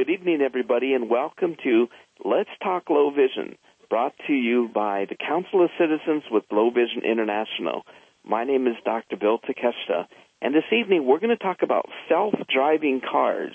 Good 0.00 0.08
evening, 0.08 0.40
everybody, 0.40 0.94
and 0.94 1.10
welcome 1.10 1.56
to 1.62 1.86
Let's 2.24 2.48
Talk 2.62 2.88
Low 2.88 3.10
Vision, 3.10 3.58
brought 3.90 4.14
to 4.28 4.32
you 4.32 4.70
by 4.72 5.04
the 5.06 5.14
Council 5.14 5.62
of 5.62 5.68
Citizens 5.78 6.22
with 6.30 6.44
Low 6.50 6.70
Vision 6.70 7.02
International. 7.04 7.82
My 8.24 8.44
name 8.44 8.66
is 8.66 8.76
Dr. 8.82 9.18
Bill 9.18 9.38
Takeshita, 9.38 10.06
and 10.40 10.54
this 10.54 10.64
evening 10.72 11.04
we're 11.04 11.18
going 11.18 11.36
to 11.36 11.44
talk 11.44 11.58
about 11.60 11.84
self-driving 12.08 13.02
cars. 13.12 13.52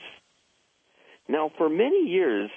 Now, 1.27 1.49
for 1.57 1.67
many 1.67 2.07
years, 2.07 2.51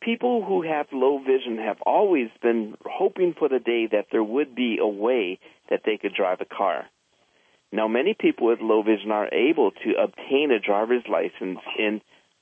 people 0.00 0.44
who 0.44 0.62
have 0.62 0.86
low 0.92 1.18
vision 1.18 1.58
have 1.58 1.78
always 1.84 2.28
been 2.44 2.76
hoping 2.84 3.34
for 3.36 3.48
the 3.48 3.58
day 3.58 3.88
that 3.90 4.06
there 4.12 4.22
would 4.22 4.54
be 4.54 4.78
a 4.80 4.86
way 4.86 5.40
that 5.68 5.80
they 5.84 5.98
could 6.00 6.14
drive 6.14 6.38
a 6.40 6.56
car. 6.56 6.84
Now, 7.72 7.88
many 7.88 8.14
people 8.16 8.46
with 8.46 8.60
low 8.60 8.84
vision 8.84 9.10
are 9.10 9.34
able 9.34 9.72
to 9.72 10.00
obtain 10.00 10.52
a 10.52 10.64
driver's 10.64 11.02
license 11.10 11.58
in 11.76 12.00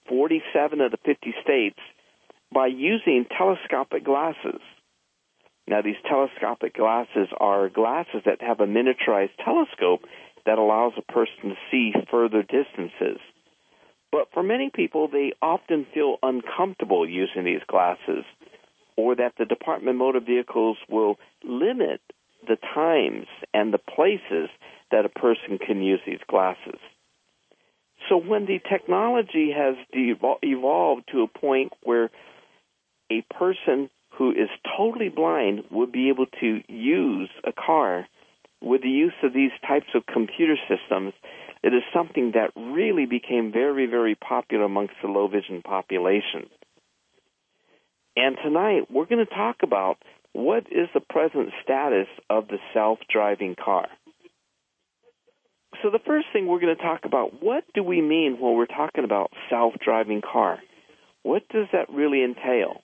47 0.08 0.80
of 0.80 0.90
the 0.90 0.98
50 1.04 1.34
states 1.42 1.78
by 2.52 2.66
using 2.66 3.26
telescopic 3.36 4.04
glasses. 4.04 4.60
Now, 5.66 5.80
these 5.82 5.96
telescopic 6.06 6.76
glasses 6.76 7.28
are 7.38 7.68
glasses 7.68 8.22
that 8.26 8.42
have 8.42 8.60
a 8.60 8.66
miniaturized 8.66 9.36
telescope 9.42 10.02
that 10.44 10.58
allows 10.58 10.92
a 10.96 11.12
person 11.12 11.50
to 11.50 11.54
see 11.70 11.92
further 12.10 12.42
distances. 12.42 13.18
But 14.12 14.28
for 14.32 14.42
many 14.42 14.70
people, 14.72 15.08
they 15.08 15.32
often 15.40 15.86
feel 15.92 16.18
uncomfortable 16.22 17.08
using 17.08 17.44
these 17.44 17.64
glasses, 17.66 18.24
or 18.96 19.16
that 19.16 19.32
the 19.38 19.46
Department 19.46 19.96
of 19.96 19.98
Motor 19.98 20.20
Vehicles 20.20 20.76
will 20.88 21.16
limit 21.42 22.00
the 22.46 22.56
times 22.74 23.26
and 23.52 23.72
the 23.72 23.78
places 23.78 24.50
that 24.90 25.06
a 25.06 25.08
person 25.08 25.58
can 25.58 25.82
use 25.82 26.00
these 26.06 26.20
glasses. 26.28 26.78
So 28.08 28.16
when 28.16 28.46
the 28.46 28.58
technology 28.70 29.52
has 29.56 29.76
evolved 29.92 31.04
to 31.12 31.22
a 31.22 31.38
point 31.38 31.72
where 31.82 32.10
a 33.10 33.22
person 33.34 33.90
who 34.18 34.30
is 34.30 34.48
totally 34.76 35.08
blind 35.08 35.64
would 35.70 35.92
be 35.92 36.08
able 36.08 36.26
to 36.40 36.60
use 36.68 37.30
a 37.44 37.52
car 37.52 38.06
with 38.60 38.82
the 38.82 38.88
use 38.88 39.14
of 39.22 39.32
these 39.32 39.50
types 39.66 39.88
of 39.94 40.06
computer 40.06 40.56
systems, 40.68 41.12
it 41.62 41.74
is 41.74 41.82
something 41.92 42.32
that 42.32 42.52
really 42.56 43.06
became 43.06 43.52
very, 43.52 43.86
very 43.86 44.14
popular 44.14 44.64
amongst 44.64 44.94
the 45.02 45.08
low 45.08 45.28
vision 45.28 45.62
population. 45.62 46.48
And 48.16 48.36
tonight 48.42 48.90
we're 48.90 49.06
going 49.06 49.24
to 49.24 49.34
talk 49.34 49.56
about 49.62 49.96
what 50.32 50.66
is 50.70 50.88
the 50.92 51.00
present 51.00 51.50
status 51.62 52.08
of 52.28 52.48
the 52.48 52.58
self-driving 52.72 53.56
car. 53.62 53.86
So 55.82 55.90
the 55.90 55.98
first 55.98 56.26
thing 56.32 56.46
we're 56.46 56.60
going 56.60 56.76
to 56.76 56.82
talk 56.82 57.04
about, 57.04 57.42
what 57.42 57.64
do 57.74 57.82
we 57.82 58.00
mean 58.00 58.38
when 58.40 58.56
we're 58.56 58.66
talking 58.66 59.04
about 59.04 59.30
self-driving 59.50 60.22
car? 60.22 60.58
What 61.22 61.46
does 61.48 61.66
that 61.72 61.90
really 61.90 62.22
entail? 62.22 62.82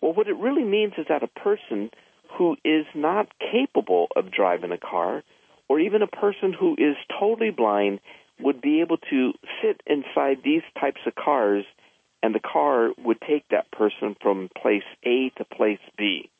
Well, 0.00 0.12
what 0.12 0.28
it 0.28 0.36
really 0.36 0.64
means 0.64 0.94
is 0.98 1.06
that 1.08 1.22
a 1.22 1.28
person 1.28 1.90
who 2.36 2.56
is 2.64 2.86
not 2.94 3.28
capable 3.38 4.08
of 4.16 4.30
driving 4.30 4.72
a 4.72 4.78
car, 4.78 5.22
or 5.68 5.80
even 5.80 6.02
a 6.02 6.06
person 6.06 6.52
who 6.52 6.74
is 6.74 6.96
totally 7.18 7.50
blind, 7.50 8.00
would 8.40 8.60
be 8.60 8.80
able 8.80 8.98
to 8.98 9.32
sit 9.62 9.80
inside 9.86 10.38
these 10.44 10.62
types 10.78 11.00
of 11.06 11.14
cars, 11.14 11.64
and 12.22 12.34
the 12.34 12.40
car 12.40 12.90
would 13.04 13.20
take 13.20 13.48
that 13.50 13.70
person 13.70 14.16
from 14.20 14.48
place 14.60 14.82
A 15.04 15.30
to 15.36 15.44
place 15.44 15.78
B. 15.96 16.30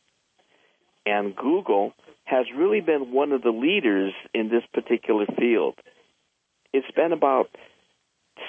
And 1.06 1.36
Google 1.36 1.94
has 2.24 2.46
really 2.56 2.80
been 2.80 3.12
one 3.12 3.32
of 3.32 3.42
the 3.42 3.50
leaders 3.50 4.12
in 4.32 4.48
this 4.48 4.64
particular 4.72 5.26
field. 5.38 5.74
It's 6.72 6.90
been 6.96 7.12
about 7.12 7.50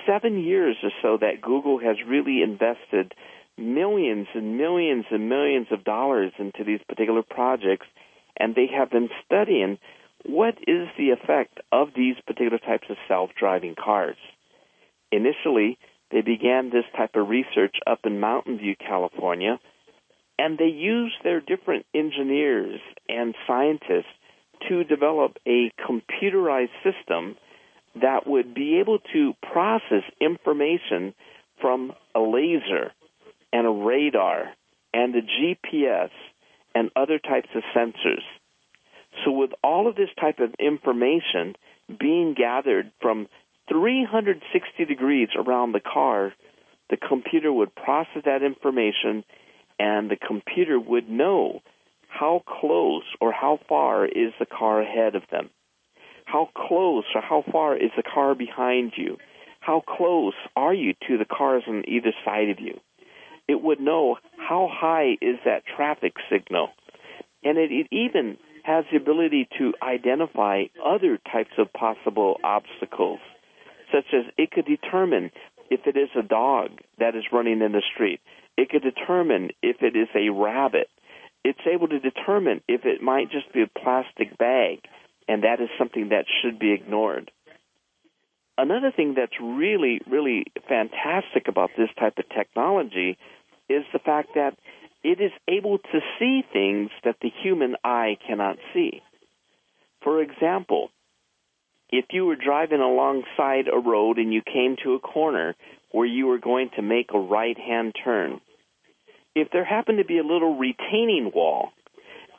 seven 0.07 0.43
years 0.43 0.77
or 0.81 0.91
so 1.01 1.17
that 1.21 1.41
Google 1.41 1.79
has 1.79 1.97
really 2.07 2.41
invested 2.41 3.13
millions 3.57 4.27
and 4.33 4.57
millions 4.57 5.05
and 5.11 5.29
millions 5.29 5.67
of 5.71 5.83
dollars 5.83 6.31
into 6.39 6.63
these 6.63 6.79
particular 6.87 7.21
projects, 7.21 7.87
and 8.37 8.55
they 8.55 8.67
have 8.67 8.89
been 8.89 9.09
studying 9.25 9.77
what 10.25 10.55
is 10.67 10.87
the 10.97 11.11
effect 11.11 11.59
of 11.71 11.89
these 11.95 12.15
particular 12.25 12.57
types 12.57 12.87
of 12.89 12.97
self-driving 13.07 13.75
cars. 13.75 14.17
Initially, 15.11 15.77
they 16.11 16.21
began 16.21 16.69
this 16.69 16.85
type 16.97 17.15
of 17.15 17.29
research 17.29 17.75
up 17.85 17.99
in 18.05 18.19
Mountain 18.19 18.57
View, 18.57 18.75
California, 18.75 19.59
and 20.37 20.57
they 20.57 20.65
used 20.65 21.15
their 21.23 21.39
different 21.41 21.85
engineers 21.93 22.79
and 23.07 23.35
scientists 23.47 24.11
to 24.69 24.83
develop 24.83 25.37
a 25.47 25.71
computerized 25.79 26.69
system 26.83 27.35
that 28.01 28.27
would 28.27 28.53
be 28.53 28.79
able 28.79 28.99
to 29.13 29.33
process 29.51 30.03
information 30.19 31.13
from 31.61 31.93
a 32.13 32.19
laser 32.19 32.91
and 33.53 33.65
a 33.65 33.69
radar 33.69 34.49
and 34.93 35.15
a 35.15 35.21
GPS 35.21 36.09
and 36.73 36.91
other 36.95 37.19
types 37.19 37.49
of 37.55 37.63
sensors. 37.75 38.23
So 39.23 39.31
with 39.31 39.51
all 39.63 39.87
of 39.87 39.95
this 39.95 40.09
type 40.19 40.39
of 40.39 40.53
information 40.59 41.55
being 41.99 42.33
gathered 42.37 42.91
from 43.01 43.27
360 43.69 44.85
degrees 44.85 45.29
around 45.37 45.71
the 45.71 45.79
car, 45.79 46.33
the 46.89 46.97
computer 46.97 47.51
would 47.51 47.73
process 47.73 48.23
that 48.25 48.43
information 48.43 49.23
and 49.79 50.09
the 50.09 50.15
computer 50.15 50.79
would 50.79 51.09
know 51.09 51.61
how 52.07 52.41
close 52.47 53.03
or 53.19 53.31
how 53.31 53.59
far 53.67 54.05
is 54.05 54.31
the 54.39 54.45
car 54.45 54.81
ahead 54.81 55.15
of 55.15 55.23
them. 55.31 55.49
How 56.25 56.49
close 56.55 57.05
or 57.13 57.21
how 57.21 57.43
far 57.51 57.75
is 57.75 57.91
the 57.95 58.03
car 58.03 58.35
behind 58.35 58.93
you? 58.95 59.17
How 59.59 59.81
close 59.81 60.33
are 60.55 60.73
you 60.73 60.93
to 61.07 61.17
the 61.17 61.25
cars 61.25 61.63
on 61.67 61.83
either 61.87 62.13
side 62.23 62.49
of 62.49 62.59
you? 62.59 62.79
It 63.47 63.61
would 63.61 63.79
know 63.79 64.17
how 64.37 64.69
high 64.71 65.17
is 65.21 65.37
that 65.45 65.63
traffic 65.75 66.13
signal. 66.31 66.69
And 67.43 67.57
it, 67.57 67.71
it 67.71 67.87
even 67.91 68.37
has 68.63 68.85
the 68.91 68.97
ability 68.97 69.47
to 69.59 69.73
identify 69.81 70.63
other 70.83 71.19
types 71.31 71.51
of 71.57 71.71
possible 71.73 72.39
obstacles, 72.43 73.19
such 73.91 74.05
as 74.13 74.25
it 74.37 74.51
could 74.51 74.65
determine 74.65 75.31
if 75.69 75.81
it 75.85 75.97
is 75.97 76.09
a 76.17 76.23
dog 76.23 76.69
that 76.99 77.15
is 77.15 77.23
running 77.31 77.61
in 77.61 77.71
the 77.71 77.83
street. 77.93 78.21
It 78.57 78.69
could 78.69 78.83
determine 78.83 79.49
if 79.61 79.77
it 79.81 79.95
is 79.95 80.07
a 80.15 80.29
rabbit. 80.29 80.89
It's 81.43 81.59
able 81.71 81.87
to 81.89 81.99
determine 81.99 82.61
if 82.67 82.85
it 82.85 83.01
might 83.01 83.31
just 83.31 83.51
be 83.53 83.61
a 83.61 83.79
plastic 83.79 84.37
bag, 84.37 84.79
and 85.27 85.43
that 85.43 85.61
is 85.61 85.69
something 85.77 86.09
that 86.09 86.25
should 86.41 86.59
be 86.59 86.71
ignored. 86.71 87.31
Another 88.57 88.91
thing 88.91 89.15
that's 89.15 89.39
really, 89.41 89.99
really 90.09 90.45
fantastic 90.67 91.47
about 91.47 91.71
this 91.77 91.89
type 91.99 92.17
of 92.17 92.29
technology 92.29 93.17
is 93.67 93.83
the 93.91 93.99
fact 93.99 94.29
that 94.35 94.57
it 95.03 95.19
is 95.19 95.31
able 95.47 95.77
to 95.77 95.99
see 96.17 96.41
things 96.51 96.89
that 97.03 97.17
the 97.21 97.31
human 97.43 97.75
eye 97.83 98.17
cannot 98.25 98.57
see. 98.73 99.01
For 100.01 100.21
example, 100.21 100.89
if 101.89 102.05
you 102.11 102.25
were 102.25 102.35
driving 102.35 102.81
alongside 102.81 103.67
a 103.67 103.77
road 103.77 104.17
and 104.17 104.33
you 104.33 104.41
came 104.41 104.75
to 104.83 104.93
a 104.93 104.99
corner 104.99 105.55
where 105.91 106.05
you 106.05 106.27
were 106.27 106.39
going 106.39 106.69
to 106.75 106.81
make 106.81 107.11
a 107.13 107.19
right 107.19 107.57
hand 107.57 107.95
turn, 108.03 108.41
if 109.35 109.49
there 109.51 109.65
happened 109.65 109.99
to 109.99 110.05
be 110.05 110.17
a 110.17 110.23
little 110.23 110.57
retaining 110.57 111.31
wall, 111.33 111.69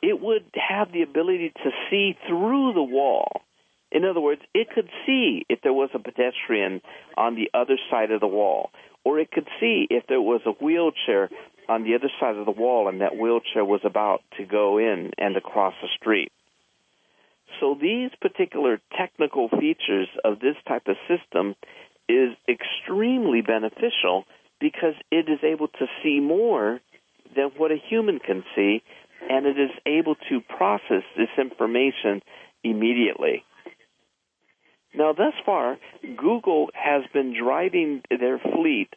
it 0.01 0.19
would 0.19 0.45
have 0.55 0.91
the 0.91 1.01
ability 1.01 1.51
to 1.63 1.71
see 1.89 2.17
through 2.27 2.73
the 2.73 2.83
wall. 2.83 3.41
In 3.91 4.03
other 4.03 4.19
words, 4.19 4.41
it 4.53 4.67
could 4.73 4.89
see 5.05 5.45
if 5.49 5.61
there 5.61 5.73
was 5.73 5.89
a 5.93 5.99
pedestrian 5.99 6.81
on 7.15 7.35
the 7.35 7.49
other 7.53 7.77
side 7.89 8.11
of 8.11 8.19
the 8.19 8.27
wall, 8.27 8.69
or 9.03 9.19
it 9.19 9.31
could 9.31 9.47
see 9.59 9.87
if 9.89 10.05
there 10.07 10.21
was 10.21 10.41
a 10.45 10.51
wheelchair 10.63 11.29
on 11.69 11.83
the 11.83 11.95
other 11.95 12.09
side 12.19 12.35
of 12.35 12.45
the 12.45 12.51
wall 12.51 12.87
and 12.87 13.01
that 13.01 13.17
wheelchair 13.17 13.63
was 13.63 13.81
about 13.83 14.21
to 14.37 14.45
go 14.45 14.77
in 14.77 15.11
and 15.17 15.37
across 15.37 15.73
the 15.81 15.87
street. 15.99 16.31
So 17.59 17.75
these 17.79 18.11
particular 18.21 18.79
technical 18.97 19.49
features 19.49 20.07
of 20.23 20.39
this 20.39 20.55
type 20.67 20.87
of 20.87 20.95
system 21.07 21.55
is 22.07 22.35
extremely 22.47 23.41
beneficial 23.41 24.25
because 24.59 24.93
it 25.11 25.29
is 25.29 25.39
able 25.43 25.67
to 25.67 25.85
see 26.03 26.19
more 26.19 26.79
than 27.35 27.51
what 27.57 27.71
a 27.71 27.77
human 27.89 28.19
can 28.19 28.43
see, 28.55 28.81
and 29.29 29.45
it 29.45 29.59
is 29.59 29.71
able 29.85 30.15
to 30.29 30.41
process 30.41 31.03
this 31.15 31.29
information 31.37 32.21
immediately. 32.63 33.43
Now, 34.95 35.13
thus 35.13 35.33
far, 35.45 35.77
Google 36.15 36.69
has 36.73 37.03
been 37.13 37.35
driving 37.39 38.01
their 38.09 38.39
fleet 38.39 38.89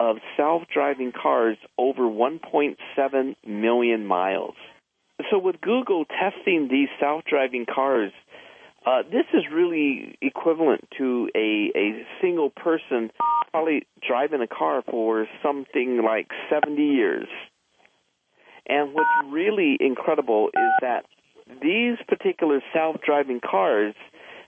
of 0.00 0.16
self-driving 0.36 1.12
cars 1.20 1.56
over 1.76 2.02
1.7 2.02 3.36
million 3.46 4.06
miles. 4.06 4.54
So 5.30 5.38
with 5.38 5.60
Google 5.60 6.04
testing 6.04 6.68
these 6.70 6.88
self-driving 7.00 7.66
cars, 7.72 8.12
uh, 8.84 9.02
this 9.02 9.26
is 9.32 9.44
really 9.52 10.16
equivalent 10.20 10.88
to 10.98 11.28
a, 11.36 11.70
a 11.76 12.06
single 12.20 12.50
person 12.50 13.10
probably 13.52 13.86
driving 14.06 14.40
a 14.40 14.46
car 14.46 14.82
for 14.90 15.26
something 15.42 16.02
like 16.04 16.28
70 16.50 16.82
years. 16.82 17.28
And 18.66 18.94
what's 18.94 19.08
really 19.30 19.76
incredible 19.78 20.48
is 20.48 20.72
that 20.80 21.04
these 21.60 21.98
particular 22.08 22.60
self-driving 22.72 23.40
cars 23.40 23.94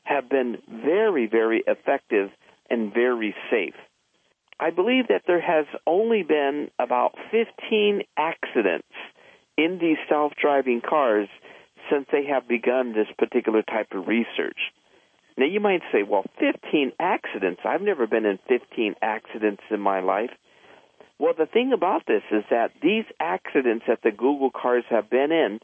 have 0.04 0.28
been 0.28 0.58
very, 0.68 1.26
very 1.26 1.62
effective 1.66 2.30
and 2.70 2.92
very 2.92 3.34
safe. 3.50 3.74
I 4.58 4.70
believe 4.70 5.08
that 5.08 5.22
there 5.26 5.40
has 5.40 5.66
only 5.86 6.22
been 6.22 6.70
about 6.78 7.14
15 7.30 8.02
accidents 8.16 8.86
in 9.56 9.78
these 9.80 9.98
self-driving 10.08 10.82
cars 10.88 11.28
since 11.90 12.06
they 12.10 12.26
have 12.26 12.48
begun 12.48 12.92
this 12.92 13.08
particular 13.18 13.62
type 13.62 13.88
of 13.92 14.06
research. 14.06 14.58
Now 15.36 15.46
you 15.46 15.60
might 15.60 15.82
say, 15.92 16.02
well, 16.02 16.24
15 16.38 16.92
accidents. 16.98 17.60
I've 17.64 17.82
never 17.82 18.06
been 18.06 18.24
in 18.24 18.38
15 18.48 18.94
accidents 19.02 19.62
in 19.70 19.80
my 19.80 20.00
life. 20.00 20.30
Well, 21.18 21.34
the 21.36 21.46
thing 21.46 21.72
about 21.72 22.02
this 22.06 22.22
is 22.30 22.44
that 22.50 22.72
these 22.82 23.04
accidents 23.20 23.84
that 23.88 24.00
the 24.02 24.10
Google 24.10 24.50
cars 24.50 24.84
have 24.90 25.10
been 25.10 25.32
in, 25.32 25.60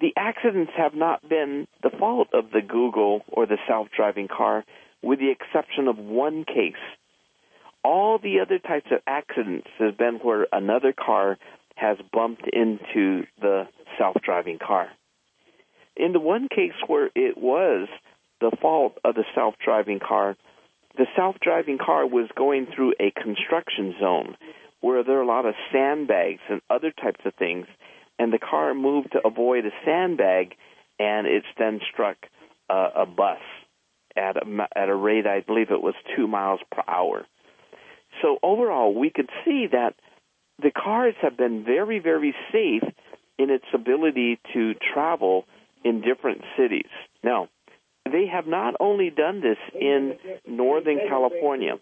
the 0.00 0.12
accidents 0.16 0.72
have 0.76 0.94
not 0.94 1.28
been 1.28 1.66
the 1.82 1.90
fault 1.90 2.28
of 2.32 2.50
the 2.52 2.62
Google 2.62 3.22
or 3.28 3.46
the 3.46 3.58
self-driving 3.66 4.28
car, 4.28 4.64
with 5.02 5.18
the 5.18 5.30
exception 5.30 5.88
of 5.88 5.98
one 5.98 6.44
case. 6.44 6.74
All 7.84 8.18
the 8.18 8.40
other 8.40 8.58
types 8.58 8.88
of 8.90 9.00
accidents 9.06 9.68
has 9.78 9.94
been 9.94 10.20
where 10.22 10.46
another 10.52 10.92
car 10.92 11.38
has 11.78 11.96
bumped 12.12 12.48
into 12.52 13.24
the 13.40 13.68
self-driving 13.98 14.58
car. 14.58 14.88
In 15.96 16.12
the 16.12 16.20
one 16.20 16.48
case 16.48 16.72
where 16.86 17.10
it 17.14 17.38
was 17.38 17.88
the 18.40 18.56
fault 18.60 18.98
of 19.04 19.14
the 19.14 19.24
self-driving 19.34 20.00
car, 20.00 20.36
the 20.96 21.06
self-driving 21.16 21.78
car 21.78 22.06
was 22.06 22.28
going 22.36 22.66
through 22.74 22.94
a 23.00 23.10
construction 23.10 23.94
zone 24.00 24.36
where 24.80 25.04
there 25.04 25.18
are 25.18 25.22
a 25.22 25.26
lot 25.26 25.46
of 25.46 25.54
sandbags 25.72 26.40
and 26.48 26.60
other 26.70 26.90
types 26.90 27.20
of 27.24 27.34
things, 27.34 27.66
and 28.18 28.32
the 28.32 28.38
car 28.38 28.74
moved 28.74 29.12
to 29.12 29.26
avoid 29.26 29.64
a 29.64 29.70
sandbag, 29.84 30.54
and 30.98 31.26
it's 31.26 31.46
then 31.58 31.80
struck 31.92 32.16
a 32.68 33.06
bus 33.06 33.38
at 34.16 34.36
a, 34.36 34.68
at 34.76 34.88
a 34.88 34.94
rate 34.94 35.26
I 35.26 35.40
believe 35.40 35.70
it 35.70 35.82
was 35.82 35.94
two 36.16 36.26
miles 36.26 36.60
per 36.70 36.82
hour. 36.86 37.24
So 38.22 38.38
overall, 38.42 38.94
we 38.94 39.10
could 39.10 39.30
see 39.44 39.68
that 39.72 39.94
the 40.60 40.70
cars 40.70 41.14
have 41.22 41.36
been 41.36 41.64
very, 41.64 41.98
very 41.98 42.34
safe 42.52 42.82
in 43.38 43.50
its 43.50 43.64
ability 43.72 44.40
to 44.52 44.74
travel 44.92 45.44
in 45.84 46.00
different 46.00 46.42
cities. 46.56 46.90
Now, 47.22 47.48
they 48.04 48.26
have 48.26 48.46
not 48.46 48.74
only 48.80 49.10
done 49.10 49.40
this 49.40 49.58
in 49.74 50.14
Northern 50.46 50.98
California, 51.08 51.76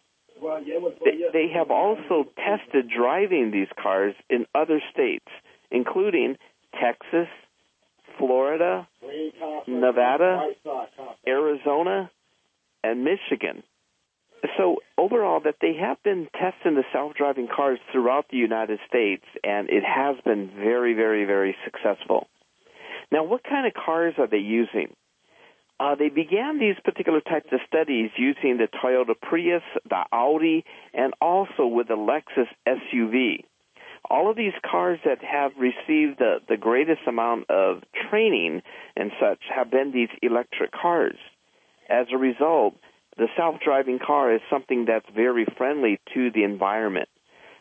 they, 1.33 1.49
have 1.55 1.71
also 1.71 2.27
tested 2.37 2.91
driving 2.95 3.51
these 3.53 3.69
cars 3.81 4.15
in 4.29 4.45
other 4.55 4.83
states, 4.93 5.25
including 5.71 6.37
Texas, 6.79 7.29
Florida, 8.19 8.87
Nevada, 9.67 10.49
Arizona, 11.27 12.11
and 12.85 13.05
Michigan. 13.05 13.63
So 14.59 14.77
overall, 14.99 15.41
that 15.45 15.57
they 15.63 15.65
have 15.81 16.03
been 16.03 16.29
testing 16.33 16.75
the 16.75 16.85
self-driving 16.93 17.49
cars 17.55 17.79
throughout 17.93 18.27
the 18.31 18.37
United 18.37 18.79
States, 18.89 19.25
and 19.43 19.69
it 19.69 19.83
has 19.85 20.17
been 20.25 20.51
very, 20.57 20.95
very, 20.95 21.25
very 21.25 21.57
successful. 21.65 22.29
Now, 23.11 23.25
what 23.25 23.43
kind 23.45 23.67
of 23.67 23.73
cars 23.75 24.15
are 24.19 24.27
they 24.27 24.39
using? 24.39 24.95
Uh, 25.79 25.95
they 25.95 26.09
began 26.09 26.59
these 26.59 26.77
particular 26.85 27.21
types 27.21 27.49
of 27.53 27.61
studies 27.67 28.11
using 28.17 28.57
the 28.57 28.69
Toyota 28.83 29.15
Prius, 29.21 29.63
the 29.89 30.05
Audi, 30.11 30.65
and 30.95 31.13
also 31.21 31.67
with 31.67 31.89
the 31.89 31.97
Lexus 31.97 32.49
SUV. 32.67 33.45
All 34.09 34.31
of 34.31 34.37
these 34.37 34.55
cars 34.69 34.99
that 35.05 35.23
have 35.23 35.53
received 35.59 36.19
the, 36.19 36.39
the 36.49 36.57
greatest 36.57 37.01
amount 37.07 37.51
of 37.51 37.83
training 38.09 38.63
and 38.97 39.11
such 39.21 39.41
have 39.55 39.71
been 39.71 39.93
these 39.93 40.09
electric 40.23 40.73
cars. 40.73 41.17
As 41.91 42.07
a 42.13 42.17
result, 42.17 42.75
the 43.17 43.29
self-driving 43.37 43.99
car 44.05 44.35
is 44.35 44.41
something 44.51 44.87
that's 44.87 45.09
very 45.15 45.47
friendly 45.57 46.01
to 46.15 46.31
the 46.31 46.45
environment. 46.45 47.09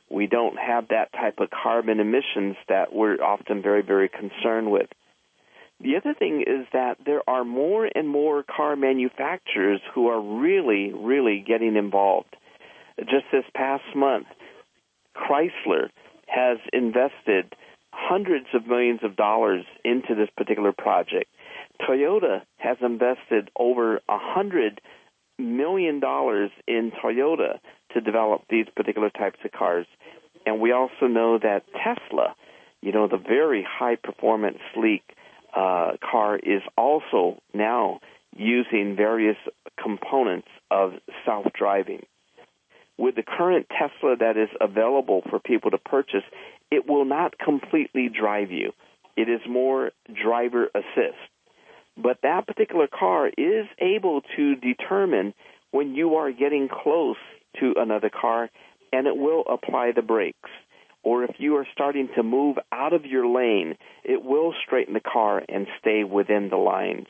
We 0.10 0.28
don't 0.28 0.58
have 0.58 0.90
that 0.90 1.12
type 1.14 1.40
of 1.40 1.50
carbon 1.50 2.00
emissions 2.00 2.58
that 2.70 2.94
we're 2.94 3.22
often 3.22 3.62
very, 3.62 3.82
very 3.82 4.10
concerned 4.10 4.72
with. 4.72 4.88
The 5.82 5.98
other 5.98 6.14
thing 6.14 6.42
is 6.42 6.68
that 6.74 6.98
there 7.06 7.22
are 7.28 7.44
more 7.44 7.90
and 7.94 8.08
more 8.08 8.44
car 8.44 8.76
manufacturers 8.76 9.82
who 9.94 10.08
are 10.08 10.22
really, 10.22 10.94
really 10.94 11.44
getting 11.46 11.76
involved. 11.76 12.36
Just 13.00 13.26
this 13.32 13.44
past 13.54 13.84
month, 13.96 14.28
Chrysler 15.16 15.90
has 16.28 16.60
invested 16.72 17.56
hundreds 17.92 18.48
of 18.54 18.68
millions 18.68 19.02
of 19.04 19.16
dollars 19.16 19.66
into 19.84 20.16
this 20.16 20.30
particular 20.38 20.72
project. 20.72 21.30
Toyota 21.82 22.42
has 22.58 22.78
invested 22.82 23.50
over 23.58 23.98
a 23.98 24.18
hundred 24.18 24.82
million 25.38 26.00
dollars 26.00 26.52
in 26.68 26.92
Toyota 26.92 27.60
to 27.94 28.02
develop 28.02 28.44
these 28.50 28.66
particular 28.76 29.10
types 29.10 29.40
of 29.44 29.52
cars. 29.52 29.86
And 30.46 30.60
we 30.60 30.72
also 30.72 31.08
know 31.08 31.40
that 31.40 31.64
Tesla, 31.74 32.36
you 32.82 32.92
know, 32.92 33.08
the 33.08 33.18
very 33.18 33.66
high 33.68 33.96
performance, 33.96 34.58
sleek 34.74 35.04
uh, 35.56 35.94
car 36.02 36.38
is 36.38 36.62
also 36.78 37.42
now 37.54 38.00
using 38.36 38.96
various 38.96 39.38
components 39.82 40.48
of 40.70 40.94
self 41.26 41.46
driving. 41.58 42.06
With 42.98 43.16
the 43.16 43.24
current 43.24 43.68
Tesla 43.70 44.16
that 44.20 44.38
is 44.38 44.50
available 44.62 45.22
for 45.30 45.40
people 45.40 45.72
to 45.72 45.78
purchase, 45.78 46.24
it 46.72 46.88
will 46.88 47.06
not 47.06 47.38
completely 47.38 48.10
drive 48.10 48.52
you. 48.52 48.72
It 49.18 49.30
is 49.30 49.42
more 49.50 49.92
driver 50.14 50.70
assist. 50.74 51.18
But 51.98 52.20
that 52.24 52.48
particular 52.48 52.88
car 52.88 53.28
is 53.28 53.66
able 53.80 54.22
to 54.36 54.56
determine 54.56 55.34
when 55.72 55.96
you 55.96 56.16
are 56.16 56.32
getting 56.32 56.68
close 56.70 57.18
to 57.60 57.74
another 57.78 58.10
car 58.10 58.50
and 58.92 59.08
it 59.08 59.16
will 59.16 59.44
apply 59.48 59.92
the 59.96 60.02
brakes 60.02 60.50
or 61.06 61.24
if 61.24 61.36
you 61.38 61.56
are 61.56 61.68
starting 61.72 62.10
to 62.16 62.24
move 62.24 62.58
out 62.72 62.92
of 62.92 63.06
your 63.06 63.28
lane, 63.28 63.76
it 64.04 64.26
will 64.26 64.54
straighten 64.66 64.96
the 64.96 65.00
car 65.00 65.42
and 65.48 65.68
stay 65.80 66.04
within 66.04 66.50
the 66.50 66.58
lines. 66.58 67.06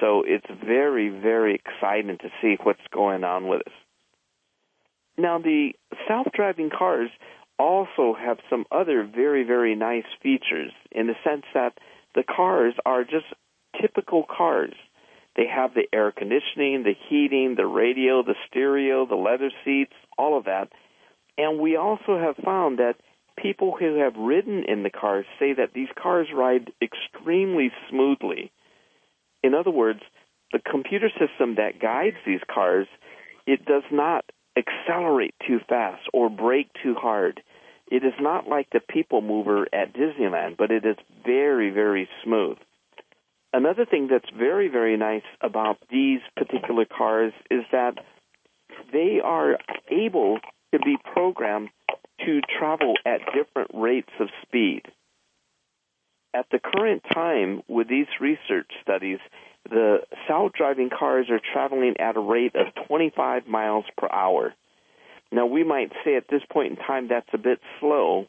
So 0.00 0.22
it's 0.24 0.46
very, 0.64 1.08
very 1.08 1.54
exciting 1.54 2.18
to 2.18 2.28
see 2.40 2.56
what's 2.62 2.86
going 2.92 3.24
on 3.24 3.48
with 3.48 3.62
us. 3.66 3.72
Now, 5.16 5.38
the 5.38 5.72
self 6.06 6.26
driving 6.34 6.70
cars 6.70 7.10
also 7.58 8.14
have 8.18 8.38
some 8.50 8.66
other 8.70 9.02
very, 9.02 9.44
very 9.44 9.74
nice 9.74 10.04
features 10.22 10.72
in 10.90 11.06
the 11.06 11.14
sense 11.24 11.44
that 11.54 11.78
the 12.14 12.24
cars 12.24 12.74
are 12.84 13.04
just 13.04 13.26
typical 13.80 14.24
cars. 14.24 14.74
They 15.36 15.46
have 15.46 15.72
the 15.74 15.88
air 15.92 16.12
conditioning, 16.12 16.82
the 16.82 16.94
heating, 17.08 17.54
the 17.56 17.66
radio, 17.66 18.22
the 18.22 18.34
stereo, 18.48 19.06
the 19.06 19.14
leather 19.14 19.50
seats, 19.64 19.94
all 20.18 20.36
of 20.36 20.44
that. 20.44 20.68
And 21.38 21.58
we 21.58 21.76
also 21.76 22.18
have 22.18 22.36
found 22.44 22.78
that 22.78 22.96
people 23.38 23.74
who 23.78 23.98
have 24.00 24.14
ridden 24.16 24.64
in 24.64 24.82
the 24.82 24.90
cars 24.90 25.24
say 25.38 25.54
that 25.54 25.72
these 25.74 25.88
cars 26.00 26.28
ride 26.34 26.70
extremely 26.82 27.72
smoothly. 27.88 28.52
In 29.42 29.54
other 29.54 29.70
words, 29.70 30.00
the 30.52 30.58
computer 30.58 31.08
system 31.08 31.54
that 31.56 31.80
guides 31.80 32.16
these 32.26 32.42
cars, 32.52 32.86
it 33.46 33.64
does 33.64 33.84
not 33.90 34.24
accelerate 34.56 35.34
too 35.46 35.60
fast 35.66 36.02
or 36.12 36.28
brake 36.28 36.70
too 36.82 36.94
hard. 36.94 37.42
It 37.90 38.04
is 38.04 38.12
not 38.20 38.46
like 38.46 38.68
the 38.70 38.80
people 38.80 39.22
mover 39.22 39.66
at 39.72 39.94
Disneyland, 39.94 40.56
but 40.58 40.70
it 40.70 40.84
is 40.84 40.96
very, 41.24 41.70
very 41.70 42.08
smooth. 42.22 42.58
Another 43.52 43.84
thing 43.84 44.08
that's 44.10 44.28
very, 44.36 44.68
very 44.68 44.96
nice 44.96 45.24
about 45.40 45.76
these 45.90 46.20
particular 46.36 46.86
cars 46.86 47.32
is 47.50 47.64
that 47.70 47.98
they 48.92 49.20
are 49.22 49.58
able 49.90 50.38
to 50.72 50.78
be 50.78 50.96
programmed 51.12 51.68
to 52.24 52.40
travel 52.58 52.94
at 53.04 53.20
different 53.34 53.70
rates 53.74 54.12
of 54.20 54.28
speed. 54.42 54.82
At 56.34 56.46
the 56.50 56.58
current 56.58 57.02
time, 57.12 57.62
with 57.68 57.88
these 57.88 58.06
research 58.20 58.70
studies, 58.80 59.18
the 59.68 59.98
self 60.26 60.52
driving 60.52 60.88
cars 60.88 61.26
are 61.30 61.40
traveling 61.52 61.96
at 61.98 62.16
a 62.16 62.20
rate 62.20 62.54
of 62.54 62.74
25 62.86 63.46
miles 63.46 63.84
per 63.98 64.08
hour. 64.10 64.54
Now, 65.30 65.46
we 65.46 65.62
might 65.62 65.92
say 66.04 66.16
at 66.16 66.28
this 66.28 66.42
point 66.50 66.70
in 66.70 66.76
time 66.76 67.08
that's 67.08 67.28
a 67.34 67.38
bit 67.38 67.60
slow, 67.80 68.26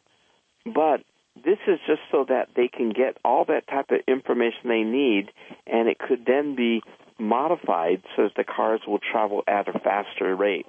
but 0.65 1.01
this 1.35 1.57
is 1.67 1.79
just 1.87 2.01
so 2.11 2.25
that 2.29 2.49
they 2.55 2.67
can 2.67 2.89
get 2.89 3.17
all 3.25 3.45
that 3.45 3.67
type 3.67 3.89
of 3.89 4.01
information 4.07 4.69
they 4.69 4.83
need, 4.83 5.31
and 5.65 5.87
it 5.87 5.97
could 5.97 6.25
then 6.25 6.55
be 6.55 6.81
modified 7.19 8.03
so 8.15 8.23
that 8.23 8.35
the 8.35 8.43
cars 8.43 8.81
will 8.87 8.99
travel 8.99 9.43
at 9.47 9.67
a 9.67 9.79
faster 9.79 10.35
rate. 10.35 10.65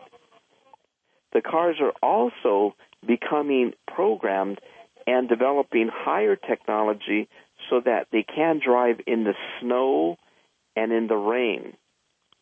The 1.32 1.42
cars 1.42 1.76
are 1.80 1.92
also 2.02 2.74
becoming 3.06 3.72
programmed 3.86 4.60
and 5.06 5.28
developing 5.28 5.90
higher 5.92 6.36
technology 6.36 7.28
so 7.68 7.80
that 7.84 8.06
they 8.12 8.22
can 8.22 8.60
drive 8.64 9.00
in 9.06 9.24
the 9.24 9.34
snow 9.60 10.16
and 10.76 10.92
in 10.92 11.06
the 11.06 11.16
rain. 11.16 11.76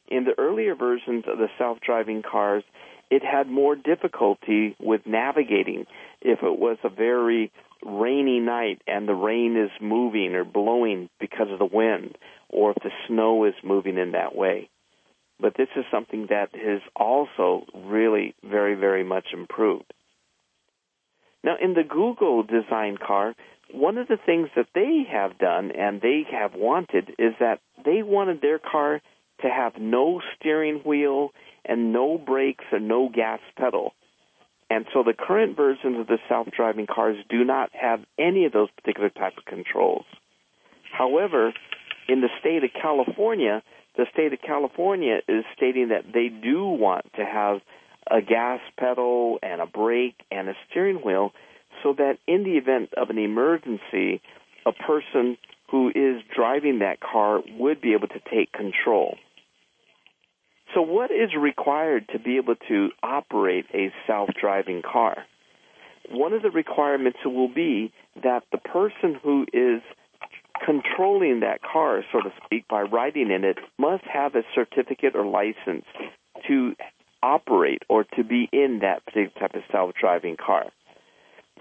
In 0.08 0.24
the 0.24 0.38
earlier 0.38 0.74
versions 0.74 1.24
of 1.26 1.38
the 1.38 1.48
self-driving 1.58 2.22
cars, 2.22 2.64
it 3.12 3.22
had 3.22 3.46
more 3.46 3.76
difficulty 3.76 4.74
with 4.80 5.02
navigating 5.04 5.84
if 6.22 6.38
it 6.42 6.58
was 6.58 6.78
a 6.82 6.88
very 6.88 7.52
rainy 7.84 8.40
night 8.40 8.80
and 8.86 9.06
the 9.06 9.14
rain 9.14 9.54
is 9.54 9.70
moving 9.82 10.34
or 10.34 10.44
blowing 10.44 11.10
because 11.20 11.48
of 11.50 11.58
the 11.58 11.76
wind 11.80 12.16
or 12.48 12.70
if 12.70 12.82
the 12.82 12.90
snow 13.06 13.44
is 13.44 13.52
moving 13.62 13.98
in 13.98 14.12
that 14.12 14.34
way. 14.34 14.70
but 15.38 15.54
this 15.58 15.68
is 15.76 15.84
something 15.90 16.28
that 16.30 16.50
has 16.54 16.80
also 16.96 17.66
really 17.74 18.34
very, 18.44 18.76
very 18.76 19.04
much 19.04 19.26
improved. 19.34 19.92
Now, 21.44 21.56
in 21.60 21.74
the 21.74 21.82
Google 21.82 22.44
design 22.44 22.96
car, 22.96 23.34
one 23.72 23.98
of 23.98 24.06
the 24.06 24.20
things 24.24 24.48
that 24.54 24.68
they 24.74 25.02
have 25.10 25.38
done 25.38 25.72
and 25.72 26.00
they 26.00 26.22
have 26.30 26.54
wanted 26.54 27.10
is 27.18 27.34
that 27.40 27.58
they 27.84 28.02
wanted 28.02 28.40
their 28.40 28.60
car 28.60 29.02
to 29.42 29.48
have 29.48 29.72
no 29.78 30.22
steering 30.36 30.78
wheel 30.84 31.32
and 31.64 31.92
no 31.92 32.18
brakes 32.18 32.64
and 32.72 32.88
no 32.88 33.08
gas 33.08 33.40
pedal. 33.56 33.94
And 34.70 34.86
so 34.92 35.02
the 35.02 35.12
current 35.12 35.56
versions 35.56 36.00
of 36.00 36.06
the 36.06 36.18
self-driving 36.28 36.86
cars 36.86 37.16
do 37.28 37.44
not 37.44 37.70
have 37.74 38.00
any 38.18 38.46
of 38.46 38.52
those 38.52 38.70
particular 38.70 39.10
type 39.10 39.36
of 39.36 39.44
controls. 39.44 40.06
However, 40.92 41.52
in 42.08 42.20
the 42.20 42.28
state 42.40 42.64
of 42.64 42.70
California, 42.80 43.62
the 43.96 44.06
state 44.12 44.32
of 44.32 44.40
California 44.40 45.20
is 45.28 45.44
stating 45.54 45.88
that 45.88 46.12
they 46.12 46.28
do 46.28 46.64
want 46.64 47.06
to 47.16 47.24
have 47.24 47.60
a 48.10 48.20
gas 48.20 48.60
pedal 48.78 49.38
and 49.42 49.60
a 49.60 49.66
brake 49.66 50.16
and 50.30 50.48
a 50.48 50.54
steering 50.68 50.96
wheel 50.96 51.32
so 51.82 51.94
that 51.96 52.18
in 52.26 52.44
the 52.44 52.56
event 52.56 52.90
of 52.96 53.10
an 53.10 53.18
emergency, 53.18 54.20
a 54.66 54.72
person 54.72 55.36
who 55.70 55.88
is 55.88 56.22
driving 56.34 56.80
that 56.80 57.00
car 57.00 57.40
would 57.58 57.80
be 57.80 57.92
able 57.92 58.08
to 58.08 58.20
take 58.30 58.52
control. 58.52 59.16
So, 60.74 60.80
what 60.80 61.10
is 61.10 61.30
required 61.38 62.08
to 62.12 62.18
be 62.18 62.36
able 62.36 62.54
to 62.68 62.88
operate 63.02 63.66
a 63.74 63.92
self 64.06 64.30
driving 64.40 64.82
car? 64.82 65.24
One 66.10 66.32
of 66.32 66.42
the 66.42 66.50
requirements 66.50 67.18
will 67.24 67.52
be 67.52 67.92
that 68.22 68.42
the 68.52 68.58
person 68.58 69.18
who 69.22 69.46
is 69.52 69.82
controlling 70.64 71.40
that 71.40 71.60
car, 71.62 72.02
so 72.12 72.20
to 72.20 72.32
speak, 72.44 72.66
by 72.68 72.82
riding 72.82 73.30
in 73.30 73.44
it, 73.44 73.58
must 73.78 74.04
have 74.04 74.34
a 74.34 74.42
certificate 74.54 75.14
or 75.14 75.26
license 75.26 75.84
to 76.48 76.74
operate 77.22 77.82
or 77.88 78.04
to 78.16 78.24
be 78.24 78.48
in 78.52 78.80
that 78.82 79.04
particular 79.04 79.30
type 79.38 79.54
of 79.54 79.62
self 79.70 79.92
driving 79.98 80.36
car. 80.36 80.66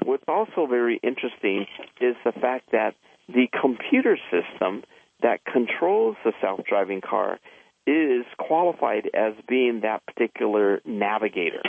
What's 0.04 0.24
also 0.28 0.66
very 0.68 1.00
interesting 1.04 1.66
is 2.00 2.16
the 2.24 2.32
fact 2.32 2.72
that 2.72 2.96
the 3.28 3.48
computer 3.60 4.18
system 4.32 4.84
that 5.22 5.44
controls 5.46 6.16
the 6.24 6.34
self 6.42 6.62
driving 6.66 7.02
car 7.02 7.40
is 7.88 8.26
qualified 8.38 9.10
as 9.14 9.34
being 9.48 9.82
that 9.82 10.06
particular 10.06 10.82
navigator. 10.86 11.64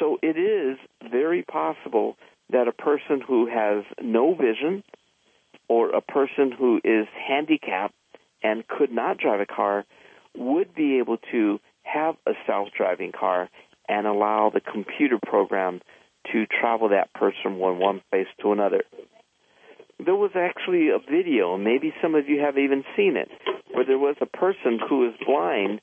So 0.00 0.18
it 0.22 0.36
is 0.36 0.78
very 1.10 1.42
possible 1.42 2.16
that 2.50 2.68
a 2.68 2.72
person 2.72 3.20
who 3.26 3.46
has 3.46 3.84
no 4.02 4.34
vision 4.34 4.82
or 5.68 5.90
a 5.90 6.00
person 6.00 6.52
who 6.56 6.80
is 6.82 7.06
handicapped 7.28 7.94
and 8.42 8.66
could 8.66 8.90
not 8.90 9.18
drive 9.18 9.40
a 9.40 9.46
car 9.46 9.84
would 10.36 10.74
be 10.74 10.98
able 10.98 11.18
to 11.32 11.58
have 11.82 12.16
a 12.26 12.32
self 12.46 12.68
driving 12.76 13.12
car 13.12 13.48
and 13.88 14.06
allow 14.06 14.50
the 14.52 14.60
computer 14.60 15.18
program 15.22 15.80
to 16.32 16.46
travel 16.46 16.90
that 16.90 17.12
person 17.14 17.58
from 17.58 17.78
one 17.78 18.02
place 18.10 18.26
to 18.42 18.52
another. 18.52 18.82
There 20.04 20.14
was 20.14 20.32
actually 20.36 20.90
a 20.90 20.98
video, 20.98 21.56
maybe 21.56 21.92
some 22.02 22.14
of 22.14 22.28
you 22.28 22.40
have 22.40 22.58
even 22.58 22.84
seen 22.96 23.16
it, 23.16 23.30
where 23.78 23.86
there 23.86 23.96
was 23.96 24.16
a 24.20 24.26
person 24.26 24.80
who 24.88 24.98
was 24.98 25.14
blind, 25.24 25.80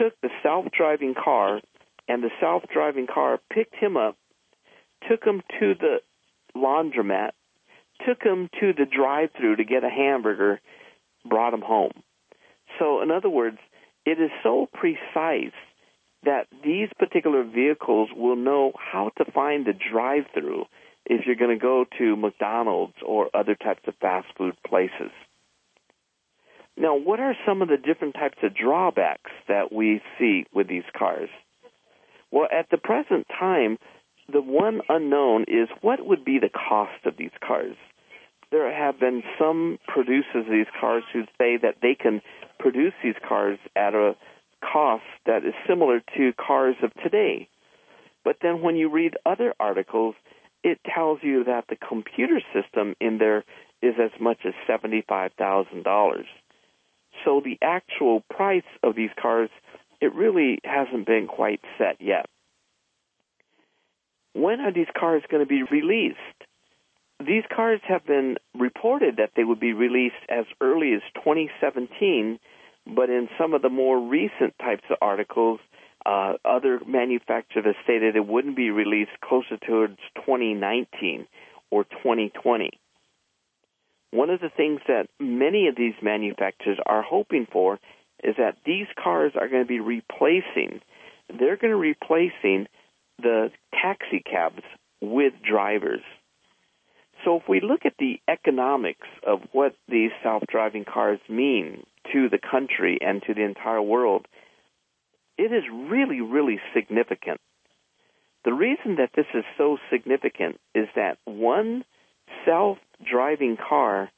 took 0.00 0.18
the 0.22 0.30
self 0.42 0.64
driving 0.72 1.12
car, 1.12 1.60
and 2.08 2.22
the 2.22 2.30
self 2.40 2.62
driving 2.72 3.06
car 3.06 3.38
picked 3.52 3.74
him 3.74 3.98
up, 3.98 4.16
took 5.06 5.22
him 5.22 5.42
to 5.60 5.74
the 5.78 5.96
laundromat, 6.56 7.32
took 8.06 8.22
him 8.22 8.48
to 8.60 8.72
the 8.72 8.86
drive 8.86 9.28
through 9.36 9.56
to 9.56 9.64
get 9.64 9.84
a 9.84 9.90
hamburger, 9.90 10.58
brought 11.28 11.52
him 11.52 11.60
home. 11.60 11.92
So, 12.78 13.02
in 13.02 13.10
other 13.10 13.28
words, 13.28 13.58
it 14.06 14.18
is 14.18 14.30
so 14.42 14.66
precise 14.72 15.52
that 16.22 16.46
these 16.64 16.88
particular 16.98 17.44
vehicles 17.44 18.08
will 18.16 18.36
know 18.36 18.72
how 18.78 19.10
to 19.18 19.30
find 19.32 19.66
the 19.66 19.74
drive 19.74 20.24
through 20.32 20.64
if 21.04 21.26
you're 21.26 21.36
going 21.36 21.58
to 21.58 21.62
go 21.62 21.84
to 21.98 22.16
McDonald's 22.16 22.94
or 23.04 23.28
other 23.34 23.54
types 23.54 23.82
of 23.86 23.94
fast 24.00 24.28
food 24.38 24.54
places. 24.66 25.12
Now, 26.76 26.96
what 26.96 27.20
are 27.20 27.36
some 27.46 27.62
of 27.62 27.68
the 27.68 27.76
different 27.76 28.14
types 28.14 28.38
of 28.42 28.54
drawbacks 28.54 29.30
that 29.48 29.72
we 29.72 30.02
see 30.18 30.44
with 30.52 30.68
these 30.68 30.84
cars? 30.96 31.28
Well, 32.32 32.48
at 32.50 32.68
the 32.70 32.78
present 32.78 33.26
time, 33.28 33.78
the 34.32 34.40
one 34.40 34.80
unknown 34.88 35.44
is 35.46 35.68
what 35.82 36.04
would 36.04 36.24
be 36.24 36.38
the 36.40 36.48
cost 36.48 37.06
of 37.06 37.16
these 37.16 37.30
cars. 37.46 37.76
There 38.50 38.72
have 38.72 38.98
been 38.98 39.22
some 39.38 39.78
producers 39.86 40.46
of 40.46 40.50
these 40.50 40.66
cars 40.80 41.04
who 41.12 41.24
say 41.38 41.58
that 41.62 41.76
they 41.80 41.94
can 41.94 42.22
produce 42.58 42.92
these 43.02 43.14
cars 43.26 43.58
at 43.76 43.94
a 43.94 44.16
cost 44.60 45.04
that 45.26 45.44
is 45.44 45.54
similar 45.68 46.00
to 46.16 46.32
cars 46.32 46.76
of 46.82 46.92
today. 47.02 47.48
But 48.24 48.36
then 48.42 48.62
when 48.62 48.76
you 48.76 48.88
read 48.88 49.16
other 49.26 49.54
articles, 49.60 50.14
it 50.62 50.80
tells 50.92 51.18
you 51.22 51.44
that 51.44 51.66
the 51.68 51.76
computer 51.76 52.40
system 52.52 52.94
in 53.00 53.18
there 53.18 53.44
is 53.82 53.94
as 54.02 54.18
much 54.20 54.38
as 54.46 54.54
$75,000. 54.68 56.24
So 57.24 57.40
the 57.44 57.58
actual 57.62 58.22
price 58.30 58.62
of 58.82 58.94
these 58.94 59.10
cars, 59.20 59.50
it 60.00 60.14
really 60.14 60.58
hasn't 60.64 61.06
been 61.06 61.26
quite 61.26 61.60
set 61.78 62.00
yet. 62.00 62.26
When 64.34 64.60
are 64.60 64.72
these 64.72 64.88
cars 64.98 65.22
going 65.30 65.42
to 65.42 65.48
be 65.48 65.62
released? 65.62 66.18
These 67.24 67.44
cars 67.54 67.80
have 67.86 68.04
been 68.04 68.36
reported 68.58 69.16
that 69.16 69.30
they 69.36 69.44
would 69.44 69.60
be 69.60 69.72
released 69.72 70.16
as 70.28 70.44
early 70.60 70.92
as 70.94 71.02
2017 71.14 72.38
but 72.86 73.08
in 73.08 73.28
some 73.38 73.54
of 73.54 73.62
the 73.62 73.70
more 73.70 73.98
recent 73.98 74.54
types 74.58 74.84
of 74.90 74.98
articles, 75.00 75.60
uh, 76.04 76.34
other 76.44 76.80
manufacturers 76.86 77.64
have 77.64 77.74
stated 77.82 78.14
it 78.14 78.26
wouldn't 78.26 78.56
be 78.56 78.70
released 78.70 79.18
closer 79.22 79.56
towards 79.56 79.96
2019 80.16 81.26
or 81.70 81.84
2020. 81.84 82.70
One 84.14 84.30
of 84.30 84.38
the 84.38 84.48
things 84.48 84.80
that 84.86 85.08
many 85.18 85.66
of 85.66 85.74
these 85.74 85.94
manufacturers 86.00 86.78
are 86.86 87.02
hoping 87.02 87.48
for 87.50 87.80
is 88.22 88.36
that 88.38 88.58
these 88.64 88.86
cars 88.96 89.32
are 89.34 89.48
going 89.48 89.64
to 89.64 89.68
be 89.68 89.80
replacing, 89.80 90.80
they're 91.28 91.56
going 91.56 91.72
to 91.72 91.80
be 91.80 91.96
replacing 91.98 92.68
the 93.20 93.50
taxi 93.72 94.22
cabs 94.24 94.62
with 95.00 95.32
drivers. 95.42 96.02
So 97.24 97.38
if 97.38 97.48
we 97.48 97.60
look 97.60 97.80
at 97.86 97.94
the 97.98 98.20
economics 98.28 99.08
of 99.26 99.40
what 99.50 99.74
these 99.88 100.12
self-driving 100.22 100.84
cars 100.84 101.18
mean 101.28 101.82
to 102.12 102.28
the 102.28 102.38
country 102.38 102.98
and 103.00 103.20
to 103.26 103.34
the 103.34 103.42
entire 103.42 103.82
world, 103.82 104.26
it 105.36 105.52
is 105.52 105.64
really, 105.72 106.20
really 106.20 106.60
significant. 106.72 107.40
The 108.44 108.52
reason 108.52 108.94
that 108.98 109.10
this 109.16 109.26
is 109.34 109.44
so 109.58 109.78
significant 109.90 110.60
is 110.72 110.86
that 110.94 111.18
one 111.24 111.84
self-driving 112.44 113.56
car 113.56 114.10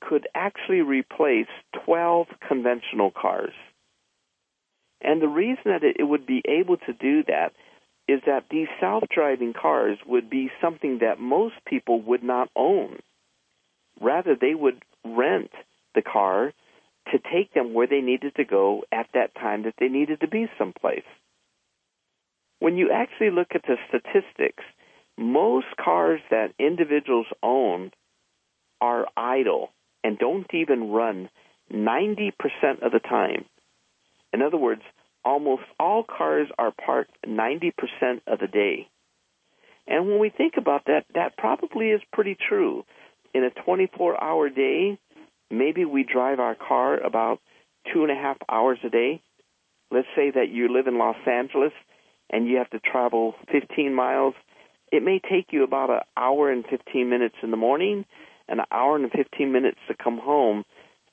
could 0.00 0.26
actually 0.34 0.82
replace 0.82 1.48
12 1.84 2.26
conventional 2.46 3.10
cars. 3.10 3.54
And 5.00 5.20
the 5.20 5.28
reason 5.28 5.64
that 5.66 5.82
it 5.82 6.04
would 6.04 6.26
be 6.26 6.42
able 6.46 6.76
to 6.78 6.92
do 6.92 7.22
that 7.24 7.52
is 8.08 8.20
that 8.26 8.44
these 8.50 8.68
self-driving 8.80 9.52
cars 9.60 9.98
would 10.06 10.30
be 10.30 10.50
something 10.60 10.98
that 11.00 11.18
most 11.18 11.54
people 11.66 12.00
would 12.02 12.22
not 12.22 12.48
own. 12.54 12.98
Rather, 14.00 14.36
they 14.40 14.54
would 14.54 14.82
rent 15.04 15.50
the 15.94 16.02
car 16.02 16.52
to 17.12 17.18
take 17.18 17.52
them 17.54 17.74
where 17.74 17.86
they 17.86 18.00
needed 18.00 18.34
to 18.36 18.44
go 18.44 18.84
at 18.92 19.06
that 19.14 19.34
time 19.34 19.62
that 19.64 19.74
they 19.78 19.88
needed 19.88 20.20
to 20.20 20.28
be 20.28 20.46
someplace. 20.58 21.04
When 22.58 22.76
you 22.76 22.90
actually 22.92 23.30
look 23.30 23.48
at 23.54 23.62
the 23.62 23.76
statistics, 23.88 24.64
most 25.18 25.66
cars 25.82 26.20
that 26.30 26.54
individuals 26.58 27.26
own 27.42 27.90
are 28.80 29.06
idle 29.16 29.70
and 30.04 30.18
don't 30.18 30.46
even 30.52 30.90
run 30.90 31.28
90% 31.72 32.32
of 32.82 32.92
the 32.92 33.00
time. 33.00 33.44
In 34.32 34.42
other 34.42 34.56
words, 34.56 34.82
almost 35.24 35.62
all 35.80 36.04
cars 36.04 36.48
are 36.58 36.72
parked 36.72 37.12
90% 37.26 37.72
of 38.26 38.38
the 38.38 38.46
day. 38.46 38.88
And 39.86 40.06
when 40.06 40.18
we 40.18 40.30
think 40.30 40.54
about 40.56 40.84
that, 40.86 41.04
that 41.14 41.36
probably 41.36 41.90
is 41.90 42.00
pretty 42.12 42.36
true. 42.48 42.84
In 43.34 43.44
a 43.44 43.50
24 43.50 44.22
hour 44.22 44.48
day, 44.48 44.98
maybe 45.50 45.84
we 45.84 46.04
drive 46.04 46.40
our 46.40 46.54
car 46.54 46.98
about 46.98 47.38
two 47.92 48.02
and 48.02 48.10
a 48.10 48.14
half 48.14 48.36
hours 48.48 48.78
a 48.84 48.90
day. 48.90 49.22
Let's 49.90 50.08
say 50.16 50.30
that 50.32 50.48
you 50.50 50.72
live 50.72 50.86
in 50.86 50.98
Los 50.98 51.16
Angeles 51.26 51.72
and 52.30 52.48
you 52.48 52.56
have 52.56 52.70
to 52.70 52.80
travel 52.80 53.34
15 53.52 53.94
miles. 53.94 54.34
It 54.92 55.02
may 55.02 55.18
take 55.18 55.52
you 55.52 55.64
about 55.64 55.90
an 55.90 56.00
hour 56.16 56.50
and 56.50 56.64
15 56.66 57.08
minutes 57.10 57.36
in 57.42 57.50
the 57.50 57.56
morning 57.56 58.04
and 58.48 58.60
an 58.60 58.66
hour 58.70 58.96
and 58.96 59.10
15 59.10 59.52
minutes 59.52 59.78
to 59.88 59.94
come 59.94 60.18
home 60.18 60.64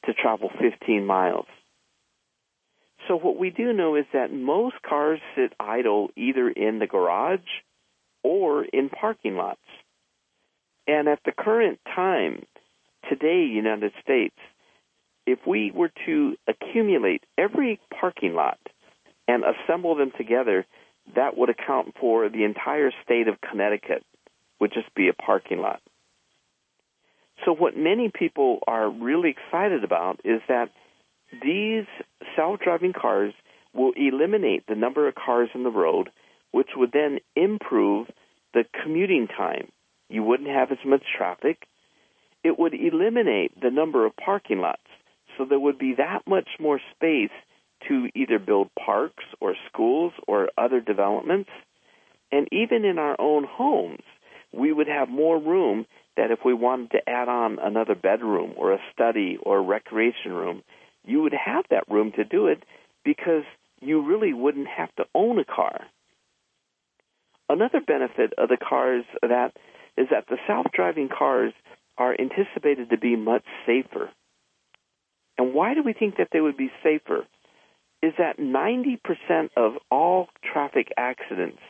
to 0.06 0.14
travel 0.14 0.50
15 0.60 1.06
miles. 1.06 1.46
So 3.08 3.18
what 3.18 3.38
we 3.38 3.50
do 3.50 3.74
know 3.74 3.96
is 3.96 4.06
that 4.14 4.32
most 4.32 4.76
cars 4.88 5.20
sit 5.36 5.54
idle 5.60 6.10
either 6.16 6.50
in 6.50 6.80
the 6.80 6.88
garage 6.88 7.40
or 8.24 8.64
in 8.64 8.90
parking 8.90 9.36
lots. 9.36 9.60
And 10.88 11.08
at 11.08 11.20
the 11.26 11.32
current 11.32 11.80
time, 11.96 12.46
today, 13.10 13.46
United 13.50 13.92
States, 14.02 14.36
if 15.26 15.40
we 15.48 15.72
were 15.72 15.92
to 16.06 16.36
accumulate 16.48 17.24
every 17.38 17.80
parking 18.00 18.34
lot 18.34 18.60
and 19.28 19.44
assemble 19.44 19.96
them 19.96 20.12
together, 20.18 20.66
that 21.16 21.38
would 21.38 21.50
account 21.50 21.96
for 22.00 22.30
the 22.30 22.44
entire 22.44 22.92
state 23.04 23.28
of 23.28 23.42
Connecticut, 23.42 24.04
would 24.60 24.72
just 24.74 24.94
be 24.96 25.10
a 25.10 25.14
parking 25.14 25.60
lot. 25.60 25.82
So 27.46 27.54
what 27.54 27.76
many 27.76 28.10
people 28.14 28.60
are 28.68 28.90
really 28.90 29.32
excited 29.32 29.84
about 29.84 30.22
is 30.24 30.42
that 30.48 30.70
these 31.44 31.86
self-driving 32.36 32.94
cars 32.94 33.34
will 33.74 33.92
eliminate 33.96 34.66
the 34.68 34.76
number 34.76 35.08
of 35.08 35.16
cars 35.16 35.50
in 35.54 35.64
the 35.64 35.72
road, 35.72 36.10
which 36.52 36.70
would 36.76 36.92
then 36.92 37.20
improve 37.36 38.08
the 38.54 38.64
commuting 38.84 39.28
time. 39.28 39.70
You 40.10 40.24
wouldn't 40.24 40.50
have 40.50 40.72
as 40.72 40.78
much 40.86 41.04
traffic. 41.18 41.64
It 42.44 42.58
would 42.60 42.74
eliminate 42.74 43.60
the 43.60 43.72
number 43.72 44.06
of 44.06 44.16
parking 44.16 44.60
lots. 44.60 44.82
So 45.38 45.46
there 45.46 45.60
would 45.60 45.80
be 45.80 45.96
that 45.98 46.22
much 46.28 46.50
more 46.60 46.80
space 46.96 47.32
to 47.88 48.10
either 48.16 48.40
build 48.40 48.70
parks 48.76 49.24
or 49.40 49.56
schools 49.70 50.14
or 50.28 50.50
other 50.58 50.80
developments. 50.80 51.50
And 52.32 52.48
even 52.52 52.86
in 52.86 52.98
our 52.98 53.16
own 53.20 53.46
homes, 53.50 54.04
we 54.52 54.72
would 54.72 54.88
have 54.88 55.10
more 55.10 55.40
room 55.40 55.86
that 56.16 56.32
if 56.32 56.40
we 56.46 56.54
wanted 56.54 56.92
to 56.92 57.10
add 57.10 57.28
on 57.28 57.60
another 57.60 57.96
bedroom 57.96 58.54
or 58.56 58.74
a 58.74 58.80
study 58.94 59.38
or 59.42 59.58
a 59.58 59.62
recreation 59.62 60.32
room, 60.32 60.64
you 61.06 61.22
would 61.22 61.34
have 61.34 61.66
that 61.70 61.90
room 61.90 62.12
to 62.16 62.24
do 62.24 62.48
it 62.48 62.64
because 63.04 63.44
you 63.82 64.06
really 64.06 64.34
wouldn't 64.34 64.68
have 64.68 64.94
to 64.96 65.06
own 65.14 65.40
a 65.40 65.46
car. 65.46 65.82
Another 67.50 67.82
benefit 67.86 68.34
of 68.38 68.50
the 68.50 68.58
cars 68.58 69.04
that 69.22 69.52
is 69.98 70.08
that 70.10 70.26
the 70.28 70.38
self-driving 70.48 71.10
cars 71.10 71.54
are 71.98 72.16
anticipated 72.18 72.90
to 72.90 72.98
be 72.98 73.16
much 73.16 73.44
safer. 73.66 74.10
And 75.38 75.54
why 75.54 75.74
do 75.74 75.84
we 75.84 75.94
think 75.94 76.18
that 76.18 76.30
they 76.32 76.42
would 76.42 76.58
be 76.58 76.72
safer? 76.84 77.26
Is 78.04 78.14
that 78.18 78.38
90% 78.38 79.00
of 79.56 79.74
all 79.90 80.28
traffic 80.52 80.92
accidents 80.98 81.62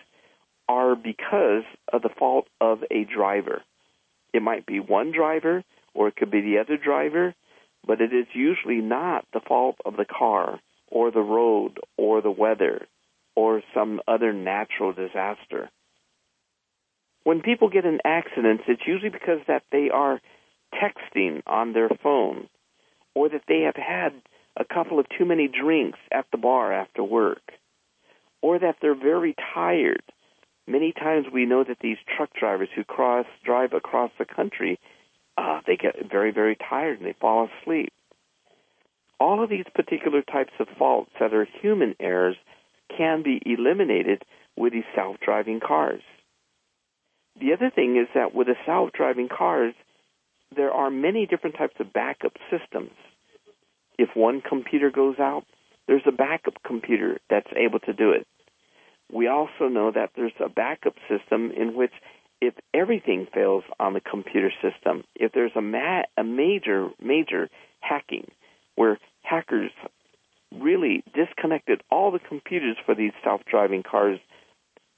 are 0.67 0.95
because 0.95 1.63
of 1.91 2.01
the 2.01 2.09
fault 2.09 2.47
of 2.59 2.79
a 2.89 3.03
driver. 3.05 3.61
It 4.33 4.41
might 4.41 4.65
be 4.65 4.79
one 4.79 5.11
driver 5.11 5.63
or 5.93 6.07
it 6.07 6.15
could 6.15 6.31
be 6.31 6.41
the 6.41 6.57
other 6.57 6.75
driver, 6.75 7.35
but 7.85 8.01
it 8.01 8.11
is 8.13 8.25
usually 8.33 8.81
not 8.81 9.25
the 9.31 9.41
fault 9.47 9.75
of 9.85 9.95
the 9.95 10.05
car 10.05 10.59
or 10.89 11.11
the 11.11 11.19
road 11.19 11.79
or 11.97 12.21
the 12.23 12.31
weather 12.31 12.87
or 13.35 13.61
some 13.75 14.01
other 14.07 14.33
natural 14.33 14.91
disaster. 14.91 15.69
When 17.23 17.41
people 17.41 17.69
get 17.69 17.85
in 17.85 17.99
accidents, 18.03 18.63
it's 18.67 18.87
usually 18.87 19.11
because 19.11 19.39
that 19.47 19.63
they 19.71 19.91
are 19.93 20.19
texting 20.73 21.43
on 21.45 21.73
their 21.73 21.89
phone 22.01 22.49
or 23.13 23.29
that 23.29 23.43
they 23.47 23.61
have 23.61 23.75
had 23.75 24.13
a 24.57 24.65
couple 24.65 24.99
of 24.99 25.05
too 25.17 25.25
many 25.25 25.47
drinks 25.47 25.99
at 26.11 26.25
the 26.31 26.37
bar 26.37 26.71
after 26.71 27.03
work 27.03 27.41
or 28.41 28.59
that 28.59 28.75
they're 28.81 28.95
very 28.95 29.35
tired 29.53 30.03
many 30.67 30.93
times 30.93 31.27
we 31.31 31.45
know 31.45 31.63
that 31.63 31.77
these 31.81 31.97
truck 32.15 32.29
drivers 32.33 32.69
who 32.75 32.83
cross 32.83 33.25
drive 33.43 33.73
across 33.73 34.11
the 34.17 34.25
country, 34.25 34.79
uh, 35.37 35.59
they 35.65 35.75
get 35.75 36.09
very 36.09 36.31
very 36.31 36.55
tired 36.55 36.99
and 36.99 37.07
they 37.07 37.15
fall 37.19 37.49
asleep. 37.61 37.91
All 39.19 39.43
of 39.43 39.49
these 39.49 39.65
particular 39.73 40.21
types 40.21 40.53
of 40.59 40.67
faults 40.77 41.11
that 41.19 41.33
are 41.33 41.47
human 41.61 41.95
errors 41.99 42.35
can 42.95 43.23
be 43.23 43.41
eliminated 43.45 44.23
with 44.57 44.73
these 44.73 44.83
self-driving 44.95 45.61
cars. 45.65 46.01
The 47.39 47.53
other 47.53 47.71
thing 47.73 47.97
is 47.97 48.07
that 48.13 48.35
with 48.35 48.47
the 48.47 48.55
self-driving 48.65 49.29
cars, 49.29 49.73
there 50.55 50.71
are 50.71 50.91
many 50.91 51.25
different 51.25 51.57
types 51.57 51.75
of 51.79 51.93
backup 51.93 52.33
systems. 52.51 52.91
If 53.97 54.09
one 54.15 54.41
computer 54.41 54.91
goes 54.91 55.19
out, 55.19 55.45
there's 55.87 56.03
a 56.07 56.11
backup 56.11 56.55
computer 56.65 57.19
that's 57.29 57.51
able 57.55 57.79
to 57.81 57.93
do 57.93 58.11
it. 58.11 58.25
We 59.11 59.27
also 59.27 59.67
know 59.69 59.91
that 59.91 60.11
there's 60.15 60.33
a 60.43 60.49
backup 60.49 60.95
system 61.09 61.51
in 61.51 61.75
which 61.75 61.91
if 62.41 62.53
everything 62.73 63.27
fails 63.33 63.63
on 63.79 63.93
the 63.93 64.01
computer 64.01 64.51
system, 64.61 65.03
if 65.15 65.31
there's 65.33 65.51
a, 65.55 65.61
ma- 65.61 66.03
a 66.17 66.23
major, 66.23 66.89
major 67.01 67.49
hacking 67.79 68.29
where 68.75 68.97
hackers 69.21 69.71
really 70.59 71.03
disconnected 71.13 71.81
all 71.89 72.11
the 72.11 72.19
computers 72.19 72.77
for 72.85 72.95
these 72.95 73.13
self-driving 73.23 73.83
cars, 73.83 74.19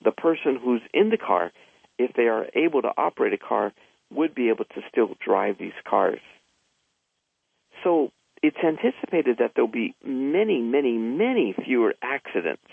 the 0.03 0.11
person 0.11 0.57
who's 0.61 0.81
in 0.93 1.09
the 1.09 1.17
car, 1.17 1.51
if 1.97 2.13
they 2.13 2.23
are 2.23 2.47
able 2.55 2.81
to 2.81 2.91
operate 2.97 3.33
a 3.33 3.37
car, 3.37 3.73
would 4.11 4.35
be 4.35 4.49
able 4.49 4.65
to 4.65 4.81
still 4.89 5.15
drive 5.23 5.57
these 5.57 5.73
cars. 5.87 6.19
So 7.83 8.11
it's 8.47 8.57
anticipated 8.63 9.37
that 9.39 9.51
there'll 9.55 9.69
be 9.69 9.95
many, 10.03 10.61
many, 10.61 10.97
many 10.97 11.55
fewer 11.65 11.93
accidents 12.01 12.63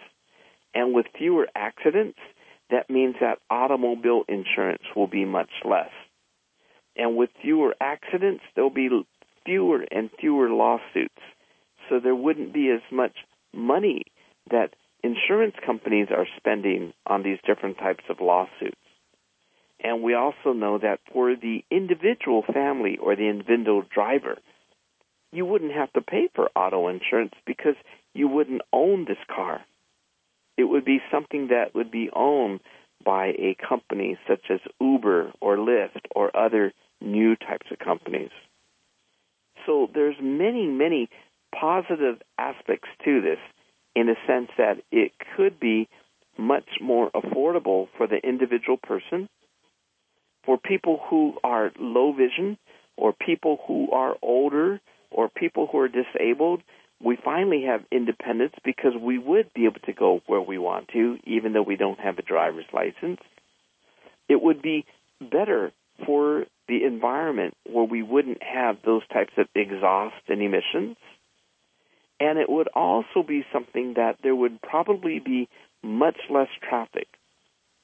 and 0.75 0.95
with 0.95 1.07
fewer 1.17 1.49
accidents, 1.55 2.19
that 2.71 2.89
means 2.89 3.17
that 3.21 3.39
automobile 3.51 4.23
insurance 4.29 4.83
will 4.97 5.07
be 5.07 5.25
much 5.25 5.51
less. 5.65 5.91
And 6.97 7.17
with 7.17 7.31
fewer 7.41 7.75
accidents, 7.81 8.43
there'll 8.55 8.71
be 8.71 8.89
fewer 9.45 9.85
and 9.91 10.11
fewer 10.19 10.49
lawsuits. 10.51 11.21
So 11.89 12.01
there 12.01 12.15
wouldn't 12.15 12.53
be 12.53 12.71
as 12.71 12.81
much 12.91 13.17
money 13.53 14.05
that 14.51 14.75
insurance 15.03 15.55
companies 15.65 16.09
are 16.11 16.27
spending 16.37 16.93
on 17.07 17.23
these 17.23 17.39
different 17.47 17.79
types 17.79 18.05
of 18.09 18.21
lawsuits. 18.21 18.77
And 19.83 20.03
we 20.03 20.15
also 20.15 20.53
know 20.55 20.79
that 20.79 21.01
for 21.13 21.35
the 21.35 21.65
individual 21.71 22.43
family 22.43 22.99
or 23.03 23.17
the 23.17 23.29
individual 23.29 23.83
driver, 23.93 24.39
you 25.33 25.45
wouldn't 25.45 25.73
have 25.73 25.93
to 25.95 26.01
pay 26.01 26.29
for 26.35 26.51
auto 26.55 26.89
insurance 26.89 27.35
because 27.47 27.75
you 28.15 28.29
wouldn't 28.29 28.63
own 28.73 29.05
this 29.07 29.19
car 29.35 29.63
it 30.57 30.65
would 30.65 30.85
be 30.85 31.01
something 31.11 31.49
that 31.49 31.75
would 31.75 31.91
be 31.91 32.11
owned 32.15 32.61
by 33.05 33.29
a 33.29 33.57
company 33.69 34.19
such 34.29 34.45
as 34.51 34.61
Uber 34.81 35.33
or 35.41 35.57
Lyft 35.57 36.03
or 36.15 36.35
other 36.37 36.73
new 37.01 37.37
types 37.37 37.67
of 37.71 37.79
companies. 37.79 38.31
So 39.67 39.89
there's 39.93 40.17
many, 40.21 40.67
many 40.67 41.09
positive 41.59 42.21
aspects 42.39 42.89
to 43.05 43.21
this 43.21 43.39
in 43.95 44.07
the 44.07 44.17
sense 44.27 44.51
that 44.57 44.79
it 44.91 45.13
could 45.37 45.59
be 45.59 45.89
much 46.39 46.65
more 46.81 47.11
affordable 47.11 47.89
for 47.97 48.07
the 48.07 48.17
individual 48.17 48.77
person, 48.77 49.29
for 50.45 50.59
people 50.59 51.01
who 51.09 51.35
are 51.45 51.73
low 51.79 52.13
vision, 52.13 52.57
or 52.97 53.13
people 53.13 53.59
who 53.67 53.91
are 53.91 54.17
older, 54.23 54.81
or 55.15 55.29
people 55.29 55.69
who 55.71 55.79
are 55.79 55.89
disabled 55.89 56.63
we 57.03 57.17
finally 57.17 57.65
have 57.67 57.85
independence 57.91 58.55
because 58.65 58.93
we 59.01 59.19
would 59.19 59.53
be 59.55 59.65
able 59.65 59.81
to 59.87 59.93
go 59.93 60.23
where 60.27 60.41
we 60.41 60.59
want 60.59 60.89
to, 60.89 61.19
even 61.25 61.53
though 61.53 61.63
we 61.63 61.77
don't 61.77 61.99
have 61.99 62.19
a 62.19 62.23
driver's 62.23 62.67
license. 62.73 63.21
It 64.29 64.41
would 64.41 64.63
be 64.63 64.87
better 65.21 65.73
for 66.07 66.47
the 66.69 66.85
environment 66.85 67.55
where 67.69 67.85
we 67.85 68.03
wouldn't 68.03 68.43
have 68.43 68.77
those 68.85 69.03
types 69.13 69.33
of 69.37 69.49
exhaust 69.55 70.23
and 70.29 70.41
emissions. 70.41 70.97
And 72.21 72.39
it 72.39 72.49
would 72.49 72.69
also 72.69 73.25
be 73.27 73.45
something 73.53 73.95
that 73.95 74.19
there 74.23 74.37
would 74.37 74.63
probably 74.63 75.19
be 75.19 75.49
much 75.83 76.17
less 76.31 76.49
traffic. 76.69 77.09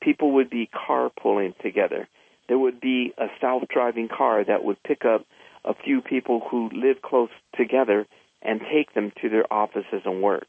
People 0.00 0.34
would 0.34 0.48
be 0.48 0.70
carpooling 0.72 1.58
together. 1.58 2.08
There 2.46 2.58
would 2.58 2.80
be 2.80 3.12
a 3.18 3.26
self-driving 3.40 4.08
car 4.16 4.44
that 4.44 4.62
would 4.62 4.80
pick 4.84 5.04
up 5.04 5.26
a 5.64 5.74
few 5.74 6.00
people 6.00 6.40
who 6.50 6.70
live 6.72 7.02
close 7.02 7.30
together 7.56 8.06
and 8.42 8.60
take 8.60 8.94
them 8.94 9.12
to 9.20 9.28
their 9.28 9.52
offices 9.52 10.02
and 10.04 10.22
work. 10.22 10.46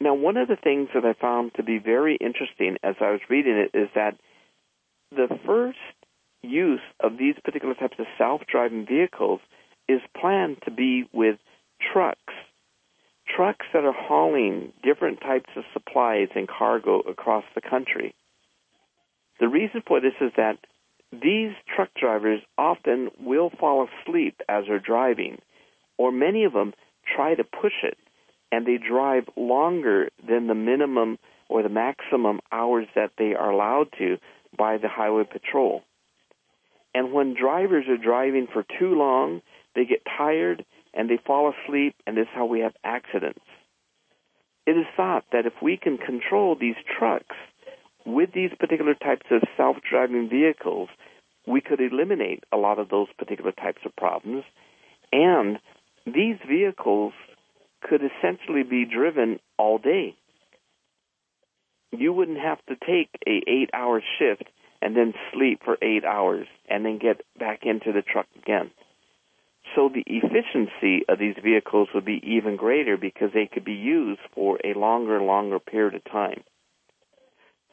Now, 0.00 0.14
one 0.14 0.36
of 0.36 0.48
the 0.48 0.56
things 0.56 0.88
that 0.94 1.04
I 1.04 1.12
found 1.12 1.52
to 1.54 1.62
be 1.62 1.78
very 1.78 2.16
interesting 2.16 2.76
as 2.82 2.96
I 3.00 3.12
was 3.12 3.20
reading 3.28 3.56
it 3.56 3.76
is 3.78 3.88
that 3.94 4.16
the 5.10 5.28
first 5.46 5.78
use 6.42 6.80
of 7.00 7.16
these 7.16 7.36
particular 7.44 7.74
types 7.74 7.96
of 7.98 8.06
self-driving 8.18 8.86
vehicles 8.86 9.40
is 9.88 10.00
planned 10.20 10.58
to 10.64 10.70
be 10.70 11.04
with 11.12 11.38
trucks. 11.92 12.34
Trucks 13.36 13.66
that 13.72 13.84
are 13.84 13.94
hauling 13.96 14.72
different 14.82 15.20
types 15.20 15.50
of 15.56 15.64
supplies 15.72 16.28
and 16.34 16.48
cargo 16.48 17.00
across 17.00 17.44
the 17.54 17.62
country. 17.62 18.14
The 19.40 19.48
reason 19.48 19.82
for 19.86 20.00
this 20.00 20.14
is 20.20 20.32
that 20.36 20.58
these 21.22 21.52
truck 21.74 21.90
drivers 21.98 22.40
often 22.58 23.10
will 23.20 23.50
fall 23.50 23.86
asleep 23.86 24.40
as 24.48 24.64
they're 24.66 24.78
driving 24.78 25.38
or 25.98 26.12
many 26.12 26.44
of 26.44 26.52
them 26.52 26.72
try 27.14 27.34
to 27.34 27.44
push 27.44 27.82
it 27.82 27.98
and 28.50 28.66
they 28.66 28.78
drive 28.78 29.24
longer 29.36 30.08
than 30.26 30.46
the 30.46 30.54
minimum 30.54 31.18
or 31.48 31.62
the 31.62 31.68
maximum 31.68 32.40
hours 32.52 32.86
that 32.94 33.10
they 33.18 33.34
are 33.34 33.50
allowed 33.50 33.88
to 33.98 34.16
by 34.56 34.78
the 34.78 34.88
highway 34.88 35.24
patrol. 35.24 35.82
And 36.94 37.12
when 37.12 37.34
drivers 37.34 37.86
are 37.88 37.96
driving 37.96 38.46
for 38.52 38.64
too 38.78 38.94
long, 38.94 39.42
they 39.74 39.84
get 39.84 40.02
tired 40.16 40.64
and 40.92 41.10
they 41.10 41.18
fall 41.26 41.52
asleep, 41.52 41.96
and 42.06 42.16
this 42.16 42.22
is 42.22 42.28
how 42.32 42.46
we 42.46 42.60
have 42.60 42.74
accidents. 42.84 43.40
It 44.66 44.72
is 44.72 44.86
thought 44.96 45.24
that 45.32 45.46
if 45.46 45.54
we 45.60 45.76
can 45.76 45.98
control 45.98 46.56
these 46.58 46.76
trucks 46.98 47.36
with 48.06 48.30
these 48.32 48.50
particular 48.58 48.94
types 48.94 49.26
of 49.30 49.42
self 49.56 49.76
driving 49.88 50.28
vehicles, 50.28 50.88
we 51.46 51.60
could 51.60 51.80
eliminate 51.80 52.44
a 52.52 52.56
lot 52.56 52.78
of 52.78 52.88
those 52.88 53.08
particular 53.18 53.52
types 53.52 53.80
of 53.84 53.94
problems 53.96 54.44
and 55.12 55.58
these 56.06 56.36
vehicles 56.46 57.12
could 57.80 58.00
essentially 58.02 58.62
be 58.62 58.84
driven 58.84 59.38
all 59.58 59.78
day. 59.78 60.16
You 61.92 62.12
wouldn't 62.12 62.40
have 62.40 62.58
to 62.66 62.74
take 62.74 63.10
a 63.26 63.42
eight 63.46 63.70
hour 63.72 64.02
shift 64.18 64.44
and 64.82 64.96
then 64.96 65.14
sleep 65.32 65.60
for 65.64 65.78
eight 65.80 66.04
hours 66.04 66.46
and 66.68 66.84
then 66.84 66.98
get 66.98 67.22
back 67.38 67.60
into 67.62 67.92
the 67.92 68.02
truck 68.02 68.26
again. 68.42 68.70
So 69.74 69.88
the 69.88 70.04
efficiency 70.06 71.04
of 71.08 71.18
these 71.18 71.36
vehicles 71.42 71.88
would 71.94 72.04
be 72.04 72.20
even 72.22 72.56
greater 72.56 72.96
because 72.96 73.30
they 73.32 73.48
could 73.50 73.64
be 73.64 73.72
used 73.72 74.20
for 74.34 74.58
a 74.64 74.78
longer, 74.78 75.22
longer 75.22 75.58
period 75.58 75.94
of 75.94 76.04
time. 76.04 76.44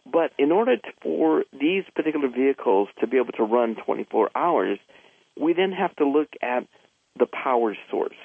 But 0.05 0.31
in 0.37 0.51
order 0.51 0.77
to, 0.77 0.91
for 1.01 1.43
these 1.51 1.83
particular 1.95 2.27
vehicles 2.27 2.89
to 2.99 3.07
be 3.07 3.17
able 3.17 3.33
to 3.33 3.43
run 3.43 3.75
24 3.75 4.31
hours, 4.35 4.79
we 5.39 5.53
then 5.53 5.71
have 5.71 5.95
to 5.97 6.07
look 6.07 6.29
at 6.41 6.67
the 7.17 7.27
power 7.27 7.75
source. 7.89 8.15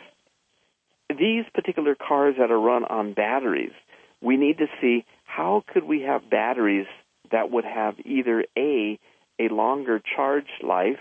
These 1.08 1.44
particular 1.54 1.94
cars 1.94 2.36
that 2.38 2.50
are 2.50 2.60
run 2.60 2.84
on 2.84 3.14
batteries, 3.14 3.72
we 4.20 4.36
need 4.36 4.58
to 4.58 4.66
see 4.80 5.04
how 5.24 5.62
could 5.72 5.84
we 5.84 6.02
have 6.02 6.30
batteries 6.30 6.86
that 7.30 7.50
would 7.50 7.64
have 7.64 7.94
either 8.04 8.44
A, 8.56 8.98
a 9.38 9.48
longer 9.48 10.00
charge 10.16 10.48
life, 10.62 10.98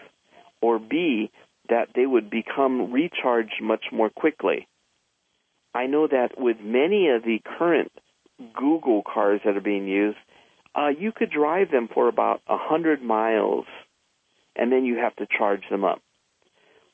or 0.61 0.79
B, 0.79 1.31
that 1.69 1.89
they 1.95 2.05
would 2.05 2.29
become 2.29 2.91
recharged 2.91 3.61
much 3.61 3.85
more 3.91 4.09
quickly. 4.09 4.67
I 5.73 5.87
know 5.87 6.07
that 6.07 6.39
with 6.39 6.57
many 6.61 7.09
of 7.09 7.23
the 7.23 7.39
current 7.57 7.91
Google 8.53 9.03
cars 9.03 9.41
that 9.45 9.57
are 9.57 9.61
being 9.61 9.87
used, 9.87 10.17
uh, 10.75 10.89
you 10.89 11.11
could 11.11 11.31
drive 11.31 11.71
them 11.71 11.87
for 11.93 12.07
about 12.07 12.41
a 12.47 12.57
hundred 12.57 13.01
miles, 13.01 13.65
and 14.55 14.71
then 14.71 14.85
you 14.85 14.97
have 14.97 15.15
to 15.17 15.27
charge 15.37 15.63
them 15.69 15.83
up. 15.83 16.01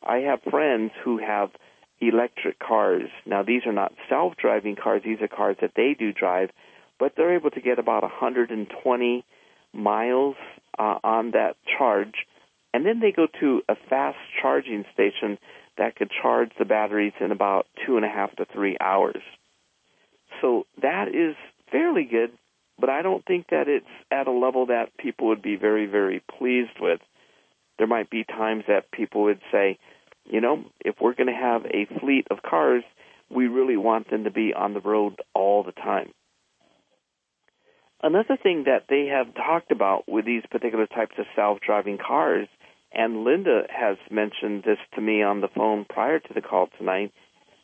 I 0.03 0.17
have 0.17 0.41
friends 0.49 0.91
who 1.03 1.17
have 1.17 1.49
electric 1.99 2.59
cars. 2.59 3.09
Now, 3.25 3.43
these 3.43 3.61
are 3.65 3.73
not 3.73 3.93
self-driving 4.09 4.75
cars; 4.81 5.01
these 5.03 5.21
are 5.21 5.27
cars 5.27 5.57
that 5.61 5.71
they 5.75 5.95
do 5.97 6.11
drive, 6.11 6.49
but 6.99 7.13
they're 7.15 7.35
able 7.35 7.51
to 7.51 7.61
get 7.61 7.79
about 7.79 8.03
a 8.03 8.07
120 8.07 9.25
miles 9.73 10.35
uh, 10.77 10.99
on 11.03 11.31
that 11.31 11.55
charge, 11.77 12.13
and 12.73 12.85
then 12.85 12.99
they 12.99 13.11
go 13.11 13.27
to 13.39 13.61
a 13.67 13.75
fast 13.89 14.17
charging 14.41 14.85
station 14.93 15.37
that 15.77 15.95
could 15.95 16.11
charge 16.21 16.51
the 16.59 16.65
batteries 16.65 17.13
in 17.19 17.31
about 17.31 17.67
two 17.85 17.95
and 17.95 18.05
a 18.05 18.09
half 18.09 18.35
to 18.35 18.45
three 18.45 18.77
hours. 18.79 19.21
So 20.41 20.65
that 20.81 21.07
is 21.09 21.35
fairly 21.71 22.03
good, 22.03 22.31
but 22.81 22.89
I 22.89 23.03
don't 23.03 23.23
think 23.25 23.47
that 23.51 23.67
it's 23.67 23.85
at 24.11 24.27
a 24.27 24.31
level 24.31 24.65
that 24.65 24.97
people 24.97 25.27
would 25.27 25.41
be 25.41 25.55
very, 25.55 25.85
very 25.85 26.21
pleased 26.37 26.79
with. 26.79 26.99
There 27.77 27.87
might 27.87 28.09
be 28.09 28.23
times 28.23 28.63
that 28.67 28.91
people 28.91 29.23
would 29.23 29.39
say, 29.51 29.77
you 30.25 30.41
know, 30.41 30.65
if 30.83 30.95
we're 30.99 31.13
going 31.13 31.27
to 31.27 31.33
have 31.33 31.65
a 31.65 31.87
fleet 31.99 32.27
of 32.29 32.41
cars, 32.41 32.83
we 33.29 33.47
really 33.47 33.77
want 33.77 34.09
them 34.09 34.25
to 34.25 34.31
be 34.31 34.53
on 34.53 34.73
the 34.73 34.81
road 34.81 35.15
all 35.33 35.63
the 35.63 35.71
time. 35.71 36.11
Another 38.03 38.35
thing 38.41 38.63
that 38.65 38.85
they 38.89 39.05
have 39.05 39.33
talked 39.35 39.71
about 39.71 40.09
with 40.09 40.25
these 40.25 40.43
particular 40.49 40.87
types 40.87 41.15
of 41.19 41.25
self-driving 41.35 41.99
cars, 41.99 42.47
and 42.91 43.23
Linda 43.23 43.63
has 43.69 43.97
mentioned 44.09 44.63
this 44.63 44.79
to 44.95 45.01
me 45.01 45.21
on 45.21 45.41
the 45.41 45.47
phone 45.55 45.85
prior 45.87 46.19
to 46.19 46.33
the 46.33 46.41
call 46.41 46.67
tonight, 46.77 47.13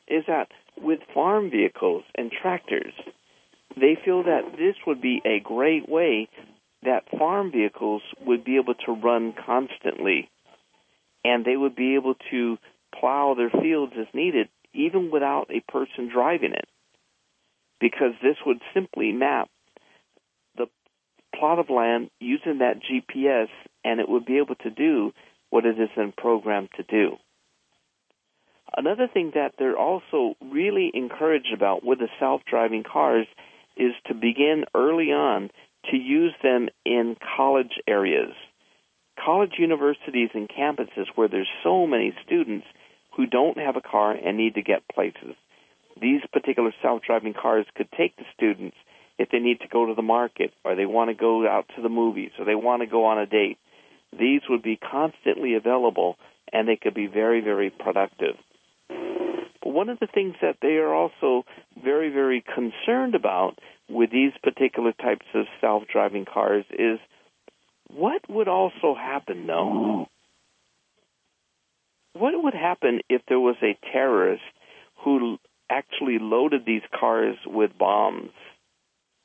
is 0.07 0.23
that 0.27 0.49
with 0.79 0.99
farm 1.13 1.49
vehicles 1.49 2.03
and 2.15 2.31
tractors, 2.31 2.93
they 3.79 3.97
feel 4.03 4.23
that 4.23 4.53
this 4.57 4.75
would 4.85 5.01
be 5.01 5.21
a 5.25 5.39
great 5.39 5.87
way 5.87 6.27
that 6.83 7.09
farm 7.17 7.51
vehicles 7.51 8.01
would 8.25 8.43
be 8.43 8.57
able 8.57 8.75
to 8.75 8.91
run 8.91 9.33
constantly 9.45 10.29
and 11.23 11.43
they 11.43 11.57
would 11.57 11.75
be 11.75 11.95
able 11.95 12.15
to 12.31 12.57
plow 12.97 13.35
their 13.35 13.49
fields 13.49 13.93
as 13.99 14.07
needed 14.13 14.47
even 14.73 15.11
without 15.11 15.47
a 15.49 15.71
person 15.71 16.09
driving 16.11 16.53
it 16.53 16.67
because 17.79 18.13
this 18.21 18.37
would 18.45 18.61
simply 18.73 19.11
map 19.11 19.49
the 20.55 20.67
plot 21.35 21.59
of 21.59 21.69
land 21.69 22.09
using 22.19 22.59
that 22.59 22.79
GPS 22.81 23.49
and 23.83 23.99
it 23.99 24.09
would 24.09 24.25
be 24.25 24.37
able 24.37 24.55
to 24.55 24.69
do 24.69 25.11
what 25.49 25.65
it 25.65 25.79
is 25.79 25.89
then 25.95 26.13
programmed 26.15 26.69
to 26.75 26.83
do. 26.83 27.17
Another 28.75 29.07
thing 29.11 29.31
that 29.33 29.53
they're 29.57 29.77
also 29.77 30.35
really 30.41 30.91
encouraged 30.93 31.53
about 31.53 31.85
with 31.85 31.99
the 31.99 32.09
self-driving 32.19 32.83
cars 32.83 33.27
is 33.77 33.93
to 34.07 34.13
begin 34.13 34.65
early 34.75 35.11
on 35.11 35.49
to 35.91 35.97
use 35.97 36.33
them 36.43 36.69
in 36.85 37.15
college 37.37 37.79
areas 37.87 38.33
college 39.23 39.53
universities 39.57 40.29
and 40.33 40.49
campuses 40.49 41.07
where 41.15 41.27
there's 41.27 41.49
so 41.63 41.87
many 41.87 42.13
students 42.25 42.65
who 43.15 43.25
don't 43.25 43.57
have 43.57 43.75
a 43.75 43.81
car 43.81 44.11
and 44.11 44.37
need 44.37 44.55
to 44.55 44.61
get 44.61 44.87
places. 44.93 45.35
These 45.99 46.21
particular 46.31 46.71
self-driving 46.81 47.33
cars 47.33 47.65
could 47.75 47.89
take 47.97 48.15
the 48.15 48.25
students 48.35 48.77
if 49.17 49.29
they 49.31 49.39
need 49.39 49.61
to 49.61 49.67
go 49.67 49.87
to 49.87 49.95
the 49.95 50.03
market 50.03 50.53
or 50.63 50.75
they 50.75 50.85
want 50.85 51.09
to 51.09 51.15
go 51.15 51.47
out 51.47 51.65
to 51.75 51.81
the 51.81 51.89
movies 51.89 52.31
or 52.37 52.45
they 52.45 52.55
want 52.55 52.83
to 52.83 52.87
go 52.87 53.05
on 53.05 53.17
a 53.17 53.25
date. 53.25 53.57
These 54.17 54.41
would 54.49 54.61
be 54.61 54.77
constantly 54.77 55.55
available 55.55 56.17
and 56.53 56.67
they 56.67 56.77
could 56.77 56.93
be 56.93 57.07
very, 57.07 57.41
very 57.41 57.71
productive. 57.71 58.35
One 59.67 59.89
of 59.89 59.99
the 59.99 60.07
things 60.07 60.35
that 60.41 60.57
they 60.61 60.77
are 60.77 60.93
also 60.93 61.43
very, 61.83 62.09
very 62.09 62.41
concerned 62.41 63.15
about 63.15 63.59
with 63.89 64.09
these 64.11 64.31
particular 64.41 64.93
types 64.93 65.25
of 65.35 65.45
self-driving 65.59 66.25
cars 66.25 66.63
is 66.71 66.99
what 67.89 68.21
would 68.29 68.47
also 68.47 68.95
happen, 68.95 69.45
though? 69.45 70.07
What 72.13 72.33
would 72.41 72.53
happen 72.53 73.01
if 73.09 73.21
there 73.27 73.41
was 73.41 73.57
a 73.61 73.77
terrorist 73.91 74.41
who 75.03 75.37
actually 75.69 76.17
loaded 76.19 76.65
these 76.65 76.81
cars 76.97 77.35
with 77.45 77.77
bombs? 77.77 78.31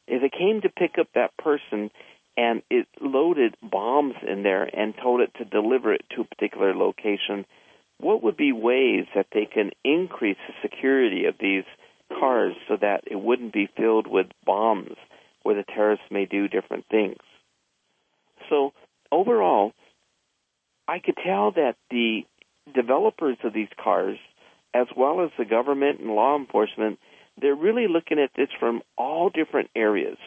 If 0.09 0.25
it 0.25 0.33
came 0.33 0.61
to 0.63 0.69
pick 0.69 0.99
up 0.99 1.07
that 1.15 1.37
person 1.39 1.91
and 2.37 2.63
it 2.69 2.89
loaded 3.01 3.55
bombs 3.63 4.15
in 4.27 4.43
there 4.43 4.65
and 4.65 4.93
told 5.01 5.21
it 5.21 5.33
to 5.39 5.45
deliver 5.45 5.95
it 5.95 6.05
to 6.17 6.23
a 6.23 6.25
particular 6.25 6.75
location, 6.75 7.47
what 8.03 8.23
would 8.23 8.37
be 8.37 8.53
ways 8.53 9.07
that 9.15 9.29
they 9.33 9.47
can 9.47 9.71
increase 9.85 10.37
the 10.47 10.55
security 10.69 11.27
of 11.27 11.37
these 11.41 11.65
cars 12.19 12.55
so 12.69 12.77
that 12.81 13.05
it 13.07 13.17
wouldn't 13.17 13.53
be 13.53 13.69
filled 13.77 14.07
with 14.07 14.27
bombs 14.45 14.97
where 15.43 15.55
the 15.55 15.65
terrorists 15.65 16.07
may 16.11 16.27
do 16.27 16.49
different 16.49 16.85
things? 16.91 17.19
So 18.51 18.73
overall, 19.11 19.73
I 20.89 20.99
could 20.99 21.17
tell 21.25 21.53
that 21.53 21.77
the 21.91 22.23
developers 22.75 23.37
of 23.45 23.53
these 23.55 23.69
cars, 23.83 24.19
as 24.75 24.89
well 24.97 25.23
as 25.23 25.31
the 25.39 25.45
government 25.45 26.01
and 26.01 26.11
law 26.11 26.37
enforcement, 26.37 26.99
they're 27.41 27.55
really 27.55 27.87
looking 27.89 28.19
at 28.19 28.31
this 28.37 28.49
from 28.59 28.83
all 28.97 29.31
different 29.31 29.71
areas. 29.75 30.19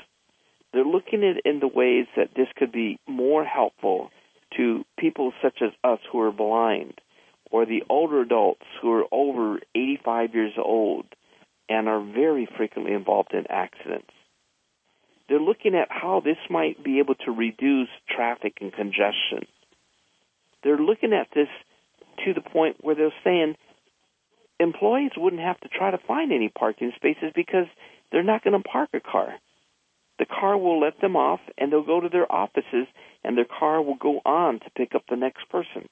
They're 0.73 0.83
looking 0.83 1.23
at 1.23 1.45
in 1.45 1.59
the 1.59 1.67
ways 1.67 2.07
that 2.15 2.29
this 2.35 2.47
could 2.55 2.71
be 2.71 2.99
more 3.07 3.43
helpful 3.45 4.11
to 4.57 4.85
people 4.97 5.33
such 5.41 5.61
as 5.61 5.71
us 5.83 5.99
who 6.11 6.19
are 6.21 6.31
blind, 6.31 6.99
or 7.51 7.65
the 7.65 7.83
older 7.89 8.21
adults 8.21 8.65
who 8.81 8.91
are 8.91 9.05
over 9.11 9.59
85 9.75 10.33
years 10.33 10.53
old 10.57 11.05
and 11.69 11.87
are 11.87 12.01
very 12.01 12.47
frequently 12.57 12.93
involved 12.93 13.33
in 13.33 13.45
accidents. 13.49 14.11
They're 15.27 15.39
looking 15.39 15.75
at 15.75 15.87
how 15.89 16.21
this 16.23 16.37
might 16.49 16.83
be 16.83 16.99
able 16.99 17.15
to 17.25 17.31
reduce 17.31 17.89
traffic 18.09 18.57
and 18.61 18.71
congestion. 18.71 19.47
They're 20.63 20.77
looking 20.77 21.13
at 21.13 21.27
this 21.33 21.47
to 22.25 22.33
the 22.33 22.41
point 22.41 22.77
where 22.81 22.95
they're 22.95 23.13
saying 23.23 23.55
employees 24.59 25.11
wouldn't 25.17 25.41
have 25.41 25.59
to 25.61 25.69
try 25.69 25.91
to 25.91 25.97
find 26.07 26.31
any 26.31 26.49
parking 26.49 26.91
spaces 26.95 27.31
because 27.35 27.65
they're 28.11 28.23
not 28.23 28.43
going 28.43 28.61
to 28.61 28.67
park 28.67 28.89
a 28.93 28.99
car. 28.99 29.33
The 30.19 30.25
car 30.25 30.57
will 30.57 30.79
let 30.79 31.01
them 31.01 31.15
off 31.15 31.41
and 31.57 31.71
they'll 31.71 31.85
go 31.85 31.99
to 31.99 32.09
their 32.09 32.31
offices 32.31 32.87
and 33.23 33.37
their 33.37 33.45
car 33.45 33.81
will 33.81 33.97
go 33.97 34.21
on 34.25 34.59
to 34.59 34.69
pick 34.77 34.95
up 34.95 35.03
the 35.09 35.17
next 35.17 35.49
person. 35.49 35.89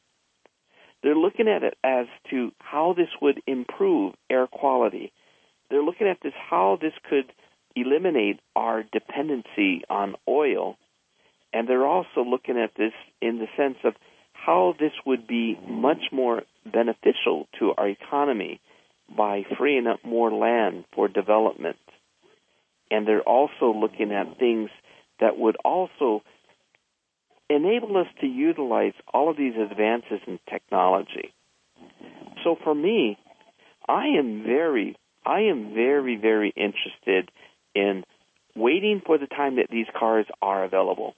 They're 1.03 1.15
looking 1.15 1.49
at 1.49 1.63
it 1.63 1.77
as 1.83 2.07
to 2.29 2.51
how 2.59 2.93
this 2.95 3.09
would 3.21 3.41
improve 3.45 4.13
air 4.29 4.47
quality. 4.47 5.11
They're 5.69 5.83
looking 5.83 6.07
at 6.07 6.19
this 6.23 6.33
how 6.49 6.77
this 6.81 6.93
could 7.09 7.31
eliminate 7.75 8.39
our 8.55 8.83
dependency 8.83 9.83
on 9.89 10.15
oil. 10.27 10.77
And 11.51 11.67
they're 11.67 11.85
also 11.85 12.23
looking 12.25 12.57
at 12.57 12.75
this 12.75 12.93
in 13.21 13.39
the 13.39 13.47
sense 13.57 13.77
of 13.83 13.95
how 14.31 14.75
this 14.79 14.93
would 15.05 15.27
be 15.27 15.59
much 15.67 16.11
more 16.11 16.43
beneficial 16.65 17.47
to 17.59 17.73
our 17.77 17.89
economy 17.89 18.61
by 19.15 19.43
freeing 19.57 19.87
up 19.87 20.03
more 20.05 20.31
land 20.31 20.85
for 20.93 21.07
development. 21.07 21.77
And 22.89 23.07
they're 23.07 23.21
also 23.21 23.73
looking 23.73 24.11
at 24.11 24.39
things 24.39 24.69
that 25.19 25.37
would 25.37 25.57
also 25.63 26.23
enable 27.49 27.97
us 27.97 28.08
to 28.21 28.27
utilize 28.27 28.93
all 29.13 29.29
of 29.29 29.38
these 29.38 29.53
advances 29.56 30.19
in 30.27 30.39
technology. 30.49 31.34
So 32.43 32.56
for 32.63 32.73
me, 32.73 33.17
I 33.88 34.08
am 34.19 34.43
very, 34.43 34.95
I 35.25 35.41
am 35.41 35.73
very, 35.73 36.15
very 36.15 36.53
interested 36.56 37.32
in 37.75 38.03
waiting 38.56 39.01
for 39.06 39.17
the 39.17 39.27
time 39.27 39.56
that 39.58 39.67
these 39.71 39.88
cars 39.97 40.25
are 40.41 40.63
available. 40.63 41.15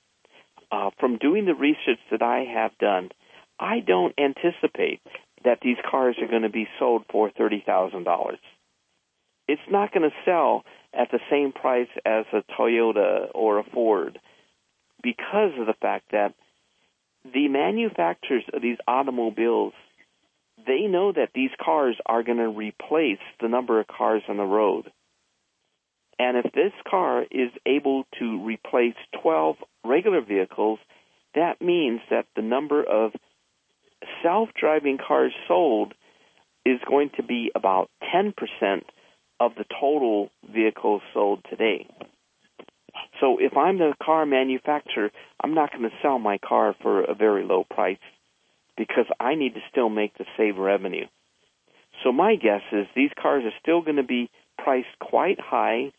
Uh, 0.72 0.90
from 1.00 1.18
doing 1.18 1.46
the 1.46 1.54
research 1.54 2.00
that 2.12 2.22
I 2.22 2.46
have 2.54 2.78
done, 2.80 3.10
I 3.60 3.80
don't 3.80 4.14
anticipate 4.18 5.02
that 5.44 5.60
these 5.62 5.78
cars 5.90 6.16
are 6.22 6.28
going 6.28 6.42
to 6.42 6.50
be 6.50 6.68
sold 6.80 7.06
for 7.12 7.30
thirty 7.30 7.64
thousand 7.66 8.04
dollars. 8.04 8.40
it's 9.48 9.62
not 9.70 9.94
going 9.94 10.10
to 10.10 10.16
sell 10.26 10.64
at 10.94 11.12
the 11.12 11.20
same 11.30 11.52
price 11.52 11.90
as 12.06 12.26
a 12.34 12.44
Toyota 12.58 13.28
or 13.34 13.60
a 13.60 13.64
Ford 13.64 14.20
because 15.06 15.52
of 15.60 15.68
the 15.68 15.76
fact 15.80 16.12
that 16.12 16.34
the 17.24 17.48
manufacturers 17.48 18.44
of 18.52 18.62
these 18.62 18.78
automobiles 18.88 19.74
they 20.66 20.88
know 20.88 21.12
that 21.12 21.30
these 21.36 21.52
cars 21.64 21.96
are 22.06 22.24
going 22.24 22.38
to 22.38 22.48
replace 22.48 23.20
the 23.42 23.48
number 23.48 23.80
of 23.80 23.88
cars 23.88 24.24
on 24.28 24.38
the 24.38 24.44
road. 24.44 24.92
And 26.18 26.38
if 26.38 26.52
this 26.54 26.72
car 26.90 27.24
is 27.30 27.52
able 27.66 28.06
to 28.20 28.44
replace 28.44 28.96
12 29.22 29.58
regular 29.84 30.22
vehicles, 30.22 30.80
that 31.36 31.62
means 31.62 32.00
that 32.10 32.26
the 32.36 32.42
number 32.42 32.82
of 32.82 33.12
self-driving 34.24 34.98
cars 35.06 35.34
sold 35.48 35.94
is 36.66 36.80
going 36.88 37.12
to 37.18 37.24
be 37.24 37.52
about 37.54 37.90
10% 38.16 38.34
of 39.40 39.52
the 39.56 39.66
total 39.80 40.30
vehicles 40.52 41.02
sold 41.14 41.46
today. 41.50 41.86
So 43.20 43.38
if 43.40 43.56
I'm 43.56 43.78
the 43.78 43.94
car 44.02 44.26
manufacturer, 44.26 45.12
I'm 45.42 45.54
not 45.54 45.72
going 45.72 45.84
to 45.84 45.96
sell 46.02 46.20
my 46.20 46.38
car 46.38 46.76
for 46.82 47.04
a 47.04 47.14
very 47.14 47.44
low 47.44 47.64
price 47.64 47.98
because 48.78 49.06
I 49.20 49.36
need 49.36 49.54
to 49.54 49.62
still 49.72 49.90
make 49.90 50.18
the 50.18 50.26
same 50.38 50.60
revenue. 50.60 51.06
So 52.04 52.12
my 52.12 52.36
guess 52.36 52.62
is 52.72 52.88
these 52.96 53.12
cars 53.20 53.44
are 53.46 53.58
still 53.62 53.82
going 53.82 53.96
to 53.98 54.04
be 54.04 54.30
priced 54.58 55.00
quite 55.00 55.40
high 55.40 55.92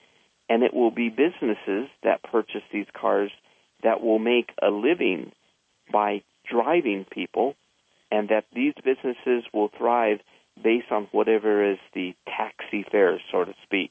and 0.48 0.62
it 0.62 0.74
will 0.74 0.90
be 0.90 1.08
businesses 1.08 1.88
that 2.02 2.22
purchase 2.22 2.62
these 2.72 2.86
cars 2.98 3.30
that 3.82 4.02
will 4.02 4.18
make 4.18 4.50
a 4.62 4.68
living 4.68 5.32
by 5.92 6.22
driving 6.50 7.06
people 7.10 7.54
and 8.10 8.28
that 8.28 8.44
these 8.54 8.74
businesses 8.84 9.44
will 9.52 9.70
thrive 9.76 10.18
based 10.62 10.90
on 10.90 11.08
whatever 11.12 11.72
is 11.72 11.78
the 11.94 12.14
taxi 12.26 12.84
fare, 12.90 13.20
so 13.32 13.44
to 13.44 13.54
speak. 13.64 13.90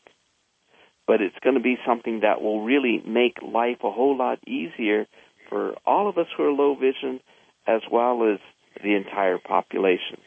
But 1.08 1.22
it's 1.22 1.36
going 1.44 1.56
to 1.56 1.62
be 1.62 1.78
something 1.86 2.22
that 2.22 2.42
will 2.42 2.64
really 2.64 3.02
make 3.06 3.38
life 3.42 3.78
a 3.84 3.92
whole 3.92 4.18
lot 4.18 4.40
easier 4.48 5.06
for 5.50 5.76
all 5.86 6.10
of 6.10 6.18
us 6.18 6.28
who 6.36 6.44
are 6.44 6.52
low 6.52 6.76
vision 6.76 7.20
as 7.68 7.82
well 7.92 8.32
as 8.32 8.40
the 8.84 8.96
entire 8.96 9.38
population. 9.38 10.18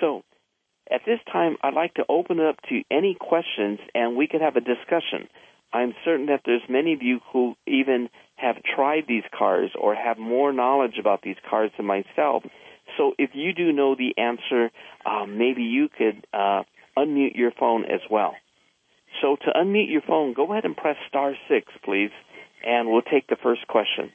So, 0.00 0.22
at 0.90 1.02
this 1.04 1.20
time, 1.30 1.56
I'd 1.62 1.74
like 1.74 1.94
to 1.94 2.04
open 2.08 2.38
it 2.38 2.46
up 2.46 2.56
to 2.70 2.82
any 2.90 3.16
questions 3.18 3.78
and 3.94 4.16
we 4.16 4.26
could 4.26 4.40
have 4.40 4.56
a 4.56 4.60
discussion. 4.60 5.28
I'm 5.72 5.94
certain 6.04 6.26
that 6.26 6.42
there's 6.46 6.62
many 6.68 6.94
of 6.94 7.02
you 7.02 7.20
who 7.32 7.54
even 7.66 8.08
have 8.36 8.56
tried 8.74 9.04
these 9.06 9.24
cars 9.36 9.70
or 9.78 9.94
have 9.94 10.18
more 10.18 10.52
knowledge 10.52 10.94
about 10.98 11.20
these 11.22 11.36
cars 11.48 11.70
than 11.76 11.84
myself. 11.84 12.42
So 12.96 13.12
if 13.18 13.30
you 13.34 13.52
do 13.52 13.72
know 13.72 13.94
the 13.94 14.14
answer, 14.16 14.70
um, 15.04 15.36
maybe 15.36 15.62
you 15.62 15.88
could 15.88 16.26
uh, 16.32 16.62
unmute 16.96 17.36
your 17.36 17.50
phone 17.50 17.84
as 17.84 18.00
well. 18.10 18.34
So 19.20 19.36
to 19.36 19.50
unmute 19.56 19.90
your 19.90 20.02
phone, 20.02 20.32
go 20.32 20.50
ahead 20.52 20.64
and 20.64 20.76
press 20.76 20.96
star 21.08 21.34
six, 21.48 21.72
please, 21.84 22.10
and 22.64 22.88
we'll 22.88 23.02
take 23.02 23.26
the 23.26 23.36
first 23.42 23.66
question. 23.68 24.12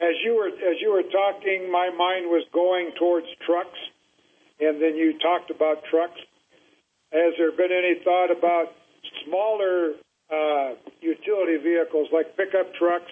As 0.00 0.16
you 0.24 0.34
were 0.34 0.48
as 0.48 0.76
you 0.80 0.92
were 0.92 1.02
talking, 1.02 1.70
my 1.70 1.90
mind 1.90 2.26
was 2.26 2.44
going 2.52 2.92
towards 2.98 3.26
trucks, 3.44 3.78
and 4.58 4.80
then 4.80 4.96
you 4.96 5.18
talked 5.18 5.50
about 5.50 5.84
trucks. 5.90 6.18
Has 7.12 7.34
there 7.38 7.52
been 7.52 7.72
any 7.72 8.02
thought 8.02 8.30
about 8.30 8.72
smaller 9.26 9.92
uh, 10.30 10.74
utility 11.00 11.58
vehicles 11.58 12.08
like 12.12 12.36
pickup 12.36 12.72
trucks, 12.74 13.10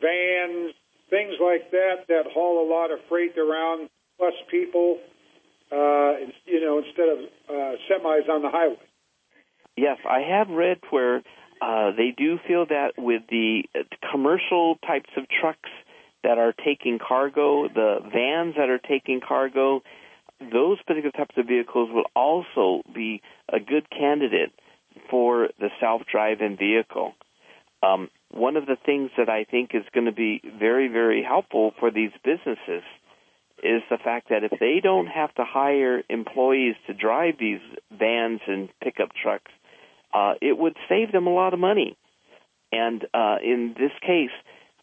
vans, 0.00 0.74
things 1.10 1.34
like 1.40 1.70
that 1.70 2.06
that 2.08 2.24
haul 2.32 2.64
a 2.64 2.68
lot 2.68 2.92
of 2.92 2.98
freight 3.08 3.36
around, 3.38 3.88
plus 4.18 4.34
people, 4.50 4.98
uh, 5.72 6.14
you 6.44 6.60
know, 6.60 6.78
instead 6.78 7.08
of 7.08 7.18
uh, 7.48 7.76
semis 7.90 8.28
on 8.28 8.42
the 8.42 8.50
highway? 8.50 8.76
Yes, 9.76 9.98
I 10.08 10.20
have 10.20 10.48
read 10.48 10.78
where 10.90 11.22
uh, 11.60 11.90
they 11.96 12.14
do 12.16 12.38
feel 12.46 12.66
that 12.66 12.92
with 12.96 13.22
the 13.28 13.64
commercial 14.12 14.76
types 14.86 15.10
of 15.16 15.24
trucks 15.28 15.70
that 16.22 16.38
are 16.38 16.52
taking 16.64 16.98
cargo, 16.98 17.68
the 17.68 17.98
vans 18.12 18.54
that 18.56 18.70
are 18.70 18.78
taking 18.78 19.20
cargo, 19.20 19.82
those 20.40 20.78
particular 20.86 21.10
types 21.10 21.34
of 21.36 21.46
vehicles 21.46 21.90
will 21.92 22.06
also 22.14 22.82
be 22.94 23.20
a 23.52 23.60
good 23.60 23.88
candidate 23.90 24.52
for 25.10 25.48
the 25.58 25.68
self-driving 25.80 26.56
vehicle. 26.56 27.14
Um, 27.82 28.08
one 28.30 28.56
of 28.56 28.66
the 28.66 28.76
things 28.84 29.10
that 29.18 29.28
I 29.28 29.44
think 29.44 29.70
is 29.74 29.82
going 29.92 30.06
to 30.06 30.12
be 30.12 30.40
very, 30.58 30.88
very 30.88 31.22
helpful 31.22 31.72
for 31.78 31.90
these 31.90 32.10
businesses 32.24 32.82
is 33.62 33.82
the 33.90 33.98
fact 34.02 34.28
that 34.30 34.44
if 34.44 34.58
they 34.58 34.80
don't 34.82 35.06
have 35.06 35.34
to 35.34 35.44
hire 35.44 36.02
employees 36.08 36.74
to 36.86 36.94
drive 36.94 37.34
these 37.38 37.60
vans 37.96 38.40
and 38.46 38.68
pickup 38.82 39.10
trucks, 39.20 39.50
uh, 40.14 40.34
it 40.40 40.56
would 40.56 40.76
save 40.88 41.12
them 41.12 41.26
a 41.26 41.34
lot 41.34 41.52
of 41.52 41.60
money. 41.60 41.96
And 42.72 43.04
uh, 43.12 43.36
in 43.42 43.74
this 43.76 43.92
case, 44.00 44.30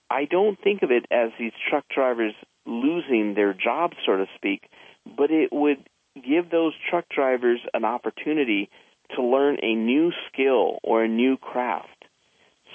I 0.10 0.26
don't 0.26 0.60
think 0.62 0.82
of 0.82 0.92
it 0.92 1.06
as 1.10 1.32
these 1.40 1.54
truck 1.70 1.86
drivers 1.94 2.34
losing 2.66 3.34
their 3.34 3.54
jobs, 3.54 3.96
so 4.06 4.18
to 4.18 4.26
speak, 4.36 4.70
but 5.06 5.32
it 5.32 5.50
would 5.52 5.78
give 6.16 6.52
those 6.52 6.74
truck 6.90 7.06
drivers 7.10 7.60
an 7.74 7.86
opportunity 7.86 8.70
to 9.16 9.24
learn 9.24 9.58
a 9.62 9.74
new 9.74 10.12
skill 10.28 10.80
or 10.84 11.04
a 11.04 11.08
new 11.08 11.38
craft 11.38 12.06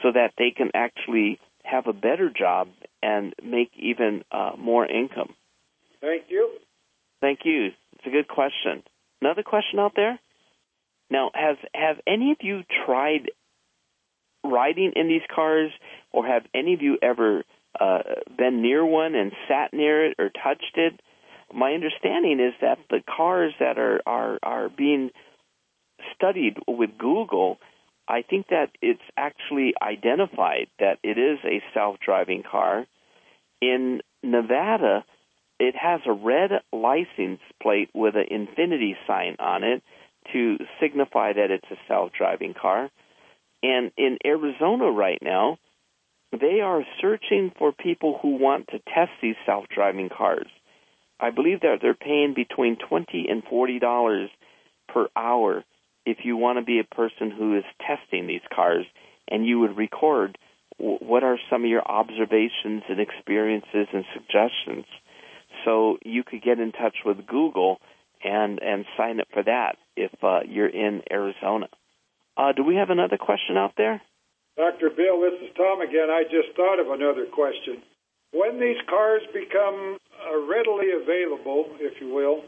so 0.03 0.13
that 0.13 0.33
they 0.39 0.51
can 0.51 0.71
actually 0.75 1.39
have 1.63 1.87
a 1.87 1.93
better 1.93 2.31
job 2.31 2.69
and 3.03 3.35
make 3.43 3.71
even 3.77 4.25
uh, 4.31 4.53
more 4.59 4.87
income. 4.87 5.35
Thank 6.01 6.25
you. 6.29 6.51
Thank 7.21 7.41
you. 7.45 7.71
It's 7.95 8.07
a 8.07 8.11
good 8.11 8.29
question. 8.29 8.83
Another 9.21 9.43
question 9.43 9.79
out 9.79 9.93
there? 9.97 10.19
Now, 11.11 11.31
has 11.35 11.57
have 11.75 11.97
any 12.07 12.33
of 12.33 12.39
you 12.41 12.63
tried 12.85 13.31
riding 14.45 14.93
in 14.97 15.09
these 15.09 15.23
cars, 15.35 15.71
or 16.13 16.27
have 16.27 16.43
any 16.55 16.75
of 16.75 16.83
you 16.83 16.99
ever 17.03 17.45
uh, 17.79 18.03
been 18.37 18.63
near 18.63 18.85
one 18.85 19.15
and 19.15 19.33
sat 19.49 19.73
near 19.73 20.07
it 20.07 20.17
or 20.19 20.31
touched 20.31 20.77
it? 20.77 21.01
My 21.55 21.73
understanding 21.73 22.41
is 22.41 22.55
that 22.61 22.79
the 22.91 23.03
cars 23.07 23.53
that 23.61 23.79
are 23.79 24.01
are 24.07 24.39
are 24.43 24.69
being 24.69 25.11
studied 26.15 26.57
with 26.67 26.99
Google, 26.99 27.59
I 28.09 28.23
think 28.23 28.49
that 28.49 28.71
it's 28.83 29.01
actually 29.17 29.75
identified 29.81 30.69
that 30.79 30.99
it 31.03 31.19
is 31.19 31.39
a 31.45 31.63
self-driving 31.73 32.43
car. 32.51 32.87
In 33.61 34.03
Nevada, 34.23 35.05
it 35.59 35.75
has 35.77 36.01
a 36.07 36.13
red 36.13 36.51
license 36.73 37.41
plate 37.63 37.91
with 37.95 38.15
an 38.17 38.27
infinity 38.31 38.97
sign 39.07 39.37
on 39.39 39.65
it 39.65 39.83
to 40.33 40.59
signify 40.81 41.33
that 41.33 41.51
it's 41.51 41.71
a 41.71 41.77
self-driving 41.89 42.55
car. 42.61 42.91
And 43.63 43.91
in 43.97 44.19
Arizona 44.25 44.91
right 44.91 45.19
now, 45.23 45.59
they 46.33 46.61
are 46.61 46.83
searching 47.01 47.53
for 47.59 47.73
people 47.73 48.19
who 48.21 48.37
want 48.37 48.69
to 48.69 48.79
test 48.79 49.13
these 49.23 49.37
self-driving 49.47 50.11
cars. 50.17 50.49
I 51.19 51.31
believe 51.31 51.61
that 51.61 51.79
they're 51.81 51.95
paying 51.95 52.35
between 52.35 52.77
20 52.77 53.27
and 53.29 53.43
40 53.49 53.79
dollars 53.79 54.31
per 54.89 55.09
hour 55.17 55.65
if 56.05 56.19
you 56.25 56.37
want 56.37 56.59
to 56.59 56.65
be 56.65 56.79
a 56.79 56.95
person 56.95 57.31
who 57.31 57.57
is 57.57 57.65
testing 57.81 58.27
these 58.27 58.47
cars 58.55 58.87
and 59.29 59.47
you 59.47 59.59
would 59.61 59.77
record 59.77 60.39
what 60.79 61.25
are 61.25 61.39
some 61.51 61.65
of 61.65 61.71
your 61.71 61.83
observations 61.83 62.83
and 62.89 63.01
experiences 63.01 63.89
and 63.93 64.05
suggestions 64.15 64.85
so 65.65 65.99
you 66.05 66.23
could 66.23 66.43
get 66.43 66.61
in 66.61 66.71
touch 66.73 66.97
with 67.05 67.27
Google 67.27 67.81
and 68.27 68.61
and 68.63 68.85
sign 68.97 69.21
up 69.21 69.29
for 69.33 69.43
that 69.43 69.77
if 69.97 70.13
uh, 70.23 70.41
you're 70.47 70.69
in 70.69 71.03
Arizona. 71.11 71.69
Uh, 72.37 72.53
do 72.53 72.63
we 72.63 72.77
have 72.77 72.91
another 72.91 73.17
question 73.17 73.57
out 73.57 73.73
there? 73.77 74.03
Dr. 74.57 74.91
Bill, 74.91 75.21
this 75.21 75.37
is 75.41 75.55
Tom 75.57 75.81
again. 75.81 76.09
I 76.11 76.25
just 76.25 76.57
thought 76.57 76.81
of 76.81 76.89
another 76.91 77.27
question. 77.33 77.83
When 78.33 78.61
these 78.61 78.81
cars 78.89 79.23
become 79.33 79.97
uh, 80.17 80.37
readily 80.49 80.93
available, 80.93 81.77
if 81.81 82.01
you 82.01 82.13
will, 82.13 82.43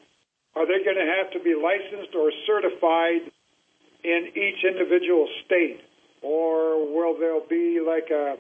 are 0.57 0.67
they 0.67 0.85
going 0.85 0.97
to 0.97 1.09
have 1.21 1.31
to 1.33 1.41
be 1.41 1.55
licensed 1.55 2.15
or 2.17 2.33
certified 2.47 3.31
in 4.05 4.33
each 4.35 4.65
individual 4.65 5.29
state? 5.47 5.81
Or 6.23 6.81
will 6.89 7.19
there 7.19 7.41
be 7.49 7.81
like 7.81 8.11
a, 8.11 8.37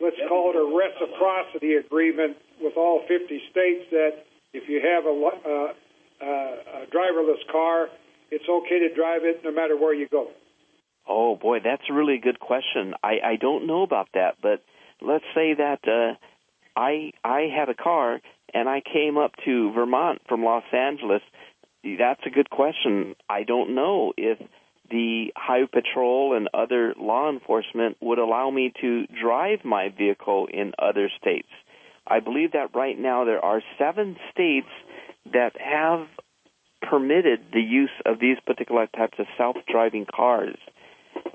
let's 0.00 0.16
call 0.28 0.50
it 0.50 0.56
a 0.56 0.66
reciprocity 0.66 1.74
agreement 1.74 2.36
with 2.60 2.76
all 2.76 3.04
50 3.06 3.22
states 3.50 3.84
that 3.92 4.24
if 4.52 4.68
you 4.68 4.80
have 4.80 5.04
a, 5.04 5.72
uh, 6.20 6.82
a 6.82 6.86
driverless 6.86 7.44
car, 7.50 7.88
it's 8.30 8.44
okay 8.48 8.78
to 8.80 8.94
drive 8.94 9.22
it 9.24 9.42
no 9.44 9.52
matter 9.52 9.76
where 9.76 9.94
you 9.94 10.08
go? 10.08 10.28
Oh 11.06 11.36
boy, 11.36 11.58
that's 11.64 11.82
a 11.88 11.94
really 11.94 12.18
good 12.18 12.38
question. 12.38 12.94
I, 13.02 13.14
I 13.24 13.36
don't 13.40 13.66
know 13.66 13.82
about 13.82 14.08
that, 14.14 14.36
but 14.42 14.62
let's 15.00 15.24
say 15.34 15.54
that 15.54 15.80
uh, 15.86 16.16
I 16.78 17.12
I 17.24 17.48
had 17.54 17.68
a 17.68 17.74
car 17.74 18.20
and 18.52 18.68
I 18.68 18.80
came 18.80 19.16
up 19.16 19.32
to 19.44 19.72
Vermont 19.72 20.20
from 20.28 20.44
Los 20.44 20.64
Angeles. 20.72 21.22
That's 21.82 22.20
a 22.26 22.30
good 22.30 22.50
question. 22.50 23.14
I 23.28 23.44
don't 23.44 23.74
know 23.74 24.12
if 24.16 24.38
the 24.90 25.32
Highway 25.36 25.68
Patrol 25.72 26.36
and 26.36 26.48
other 26.54 26.94
law 26.98 27.30
enforcement 27.30 27.96
would 28.00 28.18
allow 28.18 28.50
me 28.50 28.72
to 28.80 29.06
drive 29.22 29.64
my 29.64 29.88
vehicle 29.96 30.48
in 30.52 30.72
other 30.78 31.10
states. 31.20 31.48
I 32.06 32.20
believe 32.20 32.52
that 32.52 32.74
right 32.74 32.98
now 32.98 33.24
there 33.24 33.44
are 33.44 33.62
seven 33.78 34.16
states 34.32 34.68
that 35.32 35.52
have 35.58 36.06
permitted 36.82 37.40
the 37.52 37.60
use 37.60 37.90
of 38.06 38.20
these 38.20 38.36
particular 38.46 38.86
types 38.86 39.18
of 39.18 39.26
self-driving 39.36 40.06
cars. 40.14 40.56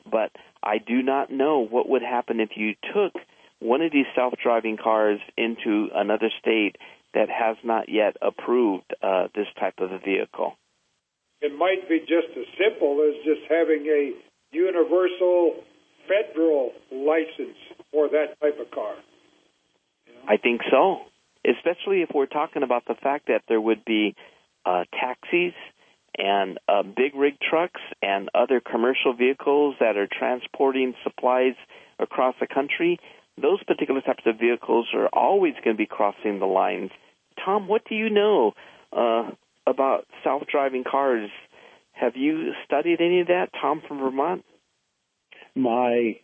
But 0.10 0.32
I 0.64 0.78
do 0.78 1.02
not 1.02 1.32
know 1.32 1.66
what 1.66 1.90
would 1.90 2.02
happen 2.02 2.40
if 2.40 2.52
you 2.56 2.76
took 2.94 3.14
one 3.60 3.82
of 3.82 3.92
these 3.92 4.06
self-driving 4.16 4.78
cars 4.78 5.20
into 5.38 5.90
another 5.94 6.30
state 6.40 6.78
that 7.14 7.30
has 7.30 7.58
not 7.64 7.90
yet 7.90 8.16
approved 8.22 8.94
uh, 9.02 9.28
this 9.36 9.48
type 9.60 9.76
of 9.80 9.92
a 9.92 10.00
vehicle. 10.00 10.54
It 11.42 11.58
might 11.58 11.88
be 11.88 12.00
just 12.00 12.36
as 12.38 12.46
simple 12.58 13.04
as 13.08 13.16
just 13.26 13.42
having 13.50 13.86
a 13.86 14.12
universal 14.52 15.64
federal 16.08 16.72
license 16.92 17.58
for 17.92 18.10
that 18.10 18.40
type 18.42 18.60
of 18.60 18.72
car. 18.72 18.96
I 20.28 20.38
think 20.38 20.62
so, 20.72 21.02
especially 21.46 22.02
if 22.02 22.10
we're 22.14 22.26
talking 22.26 22.64
about 22.64 22.84
the 22.88 22.96
fact 22.96 23.28
that 23.28 23.44
there 23.48 23.62
would 23.62 23.84
be 23.86 24.16
uh, 24.66 24.84
taxis 24.92 25.54
and 26.18 26.60
uh, 26.68 26.84
big 26.84 27.16
rig 27.16 27.34
trucks 27.40 27.82
and 28.02 28.30
other 28.36 28.60
commercial 28.60 29.14
vehicles 29.14 29.76
that 29.80 29.98
are 29.98 30.08
transporting 30.08 30.94
supplies 31.04 31.56
across 32.00 32.36
the 32.40 32.48
country. 32.48 33.00
Those 33.42 33.64
particular 33.64 34.02
types 34.02 34.24
of 34.26 34.40
vehicles 34.40 34.88
are 34.94 35.08
always 35.08 35.54
going 35.64 35.76
to 35.76 35.78
be 35.78 35.88
crossing 35.88 36.40
the 36.40 36.46
lines. 36.46 36.92
Tom, 37.44 37.68
what 37.68 37.82
do 37.90 37.96
you 37.96 38.10
know 38.10 38.54
uh, 38.96 39.32
about 39.66 40.06
self-driving 40.24 40.84
cars? 40.90 41.30
Have 41.94 42.16
you 42.16 42.54
studied 42.66 43.02
any 43.02 43.22
of 43.22 43.28
that, 43.28 43.50
Tom 43.60 43.82
from 43.88 44.00
Vermont? 44.00 44.46
My 45.56 46.20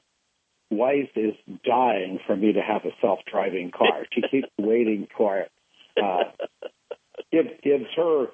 wife 0.70 1.10
is 1.16 1.34
dying 1.66 2.20
for 2.26 2.36
me 2.36 2.54
to 2.54 2.62
have 2.62 2.86
a 2.86 2.92
self-driving 3.02 3.72
car. 3.72 4.06
She 4.12 4.22
keeps 4.30 4.50
waiting 4.58 5.08
for 5.16 5.40
it. 5.40 5.52
Uh, 6.02 6.24
gives 7.32 7.50
gives 7.64 7.86
her 7.96 8.28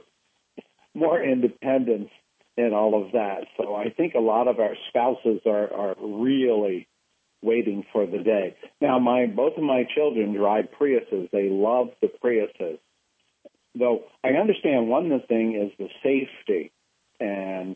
more 0.93 1.21
independence 1.21 2.09
and 2.57 2.73
all 2.73 3.03
of 3.03 3.13
that. 3.13 3.45
So 3.57 3.75
I 3.75 3.89
think 3.89 4.13
a 4.13 4.19
lot 4.19 4.47
of 4.47 4.59
our 4.59 4.75
spouses 4.89 5.41
are 5.45 5.73
are 5.73 5.95
really 5.99 6.87
waiting 7.41 7.85
for 7.91 8.05
the 8.05 8.19
day. 8.19 8.55
Now 8.81 8.99
my 8.99 9.25
both 9.27 9.57
of 9.57 9.63
my 9.63 9.83
children 9.95 10.33
drive 10.33 10.65
Priuses. 10.79 11.29
They 11.31 11.49
love 11.49 11.89
the 12.01 12.07
Priuses. 12.07 12.79
Though 13.77 14.05
I 14.23 14.29
understand 14.29 14.87
one 14.87 15.11
of 15.11 15.21
the 15.21 15.27
thing 15.27 15.55
is 15.55 15.71
the 15.77 15.89
safety 16.01 16.71
and 17.19 17.75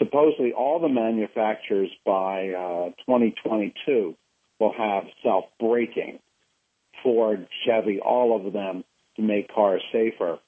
supposedly 0.00 0.52
all 0.52 0.80
the 0.80 0.88
manufacturers 0.88 1.90
by 2.04 2.48
uh, 2.48 2.88
2022 3.06 4.16
will 4.58 4.72
have 4.76 5.04
self-braking. 5.22 6.18
Ford, 7.02 7.46
Chevy, 7.64 8.00
all 8.00 8.36
of 8.36 8.52
them 8.52 8.84
to 9.16 9.22
make 9.22 9.54
cars 9.54 9.82
safer. 9.92 10.38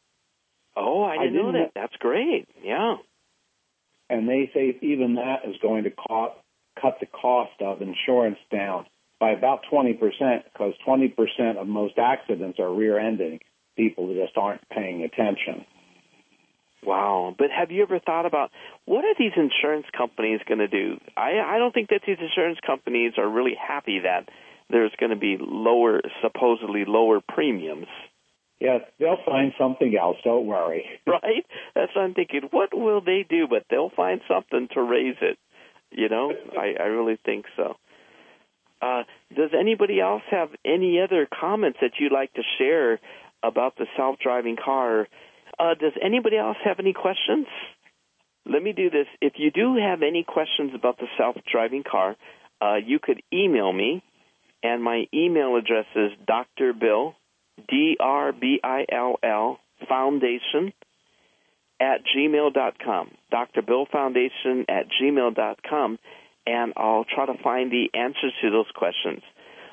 Oh, 0.77 1.03
I 1.03 1.12
didn't, 1.12 1.23
I 1.23 1.27
didn't 1.27 1.53
know 1.53 1.53
that. 1.53 1.73
That's 1.75 1.97
great. 1.99 2.49
Yeah. 2.62 2.97
And 4.11 4.29
they 4.29 4.51
say 4.53 4.77
even 4.83 5.15
that 5.15 5.49
is 5.49 5.57
going 5.62 5.85
to 5.85 5.91
co- 5.91 6.35
cut 6.81 6.99
the 7.01 7.07
cost 7.07 7.61
of 7.61 7.81
insurance 7.81 8.38
down 8.51 8.87
by 9.21 9.31
about 9.31 9.61
20% 9.73 9.99
because 10.53 10.75
20% 10.87 11.57
of 11.57 11.67
most 11.67 11.99
accidents 11.99 12.59
are 12.59 12.73
rear-ending 12.73 13.41
people 13.77 14.07
who 14.07 14.15
just 14.15 14.37
aren't 14.37 14.69
paying 14.69 15.03
attention. 15.05 15.65
Wow. 16.85 17.35
But 17.38 17.49
have 17.57 17.71
you 17.71 17.83
ever 17.83 17.99
thought 17.99 18.27
about 18.27 18.51
what 18.85 19.05
are 19.05 19.14
these 19.18 19.33
insurance 19.37 19.87
companies 19.97 20.40
going 20.47 20.59
to 20.59 20.68
do? 20.68 20.99
I, 21.16 21.38
I 21.40 21.59
don't 21.59 21.73
think 21.73 21.90
that 21.90 22.01
these 22.07 22.18
insurance 22.21 22.59
companies 22.66 23.12
are 23.18 23.29
really 23.29 23.55
happy 23.55 24.01
that 24.01 24.29
there's 24.71 24.92
going 24.99 25.11
to 25.11 25.16
be 25.16 25.37
lower, 25.40 26.01
supposedly 26.23 26.85
lower 26.87 27.21
premiums. 27.21 27.87
Yes, 28.59 28.83
they'll 28.99 29.18
find 29.27 29.53
something 29.59 29.97
else. 30.01 30.16
Don't 30.25 30.47
worry. 30.47 30.85
Right? 31.07 31.45
That's 31.75 31.95
what 31.95 32.03
I'm 32.03 32.14
thinking. 32.14 32.42
What 32.51 32.71
will 32.73 33.01
they 33.01 33.25
do? 33.29 33.47
But 33.49 33.64
they'll 33.71 33.90
find 33.90 34.21
something 34.29 34.68
to 34.75 34.83
raise 34.83 35.16
it. 35.21 35.38
You 35.90 36.09
know, 36.09 36.33
I, 36.59 36.75
I 36.81 36.87
really 36.87 37.18
think 37.23 37.45
so. 37.57 37.77
Uh, 38.81 39.03
does 39.37 39.51
anybody 39.59 40.01
else 40.01 40.23
have 40.31 40.49
any 40.64 41.01
other 41.01 41.29
comments 41.40 41.79
that 41.83 41.92
you'd 42.01 42.12
like 42.12 42.33
to 42.35 42.42
share 42.59 42.99
about 43.42 43.77
the 43.77 43.87
self-driving 43.97 44.57
car 44.62 45.07
uh, 45.59 45.75
does 45.75 45.93
anybody 46.03 46.37
else 46.37 46.57
have 46.65 46.79
any 46.79 46.93
questions? 46.93 47.47
Let 48.45 48.62
me 48.62 48.73
do 48.73 48.91
this. 48.91 49.07
If 49.21 49.35
you 49.37 49.51
do 49.51 49.77
have 49.77 50.03
any 50.03 50.25
questions 50.25 50.73
about 50.75 50.99
the 50.99 51.07
self-driving 51.17 51.85
car, 51.88 52.17
uh, 52.61 52.77
you 52.77 52.99
could 53.01 53.23
email 53.33 53.73
me, 53.73 54.03
and 54.62 54.83
my 54.83 55.05
email 55.15 55.57
address 55.57 55.87
is 55.95 56.12
Dr. 56.27 56.73
Bill, 56.73 57.15
D-R-B-I-L-L, 57.69 59.59
Foundation, 59.88 60.73
at 61.81 62.01
gmail.com. 62.17 63.11
Dr. 63.31 63.62
Bill 63.62 63.87
Foundation 63.91 64.67
at 64.69 64.87
gmail.com, 65.01 65.99
and 66.47 66.73
I'll 66.77 67.05
try 67.05 67.27
to 67.27 67.43
find 67.43 67.71
the 67.71 67.91
answers 67.95 68.33
to 68.43 68.51
those 68.51 68.71
questions. 68.75 69.23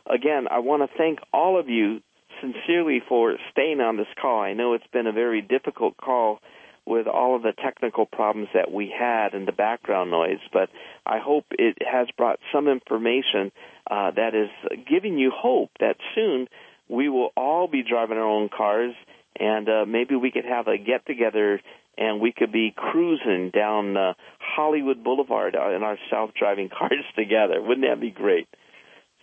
Again, 0.07 0.47
I 0.49 0.59
want 0.59 0.81
to 0.81 0.97
thank 0.97 1.19
all 1.31 1.59
of 1.59 1.69
you 1.69 2.01
sincerely 2.41 3.01
for 3.07 3.35
staying 3.51 3.81
on 3.81 3.97
this 3.97 4.07
call. 4.21 4.41
I 4.41 4.53
know 4.53 4.73
it's 4.73 4.87
been 4.91 5.07
a 5.07 5.11
very 5.11 5.41
difficult 5.41 5.97
call 5.97 6.39
with 6.85 7.07
all 7.07 7.35
of 7.35 7.43
the 7.43 7.53
technical 7.53 8.05
problems 8.05 8.49
that 8.53 8.71
we 8.71 8.91
had 8.97 9.33
and 9.33 9.47
the 9.47 9.51
background 9.51 10.09
noise, 10.09 10.39
but 10.51 10.69
I 11.05 11.19
hope 11.19 11.45
it 11.51 11.77
has 11.85 12.07
brought 12.17 12.39
some 12.51 12.67
information 12.67 13.51
uh, 13.89 14.11
that 14.11 14.33
is 14.33 14.49
giving 14.89 15.17
you 15.17 15.31
hope 15.35 15.69
that 15.79 15.97
soon 16.15 16.47
we 16.87 17.07
will 17.07 17.29
all 17.37 17.67
be 17.67 17.83
driving 17.83 18.17
our 18.17 18.27
own 18.27 18.49
cars 18.49 18.95
and 19.39 19.69
uh, 19.69 19.85
maybe 19.87 20.15
we 20.15 20.31
could 20.31 20.45
have 20.45 20.67
a 20.67 20.77
get 20.77 21.05
together 21.05 21.61
and 21.97 22.19
we 22.19 22.31
could 22.31 22.51
be 22.51 22.73
cruising 22.75 23.51
down 23.51 23.95
uh, 23.95 24.13
Hollywood 24.39 25.03
Boulevard 25.03 25.53
in 25.53 25.83
our 25.83 25.97
self 26.09 26.31
driving 26.33 26.69
cars 26.77 27.05
together. 27.15 27.61
Wouldn't 27.61 27.85
that 27.87 28.01
be 28.01 28.09
great? 28.09 28.47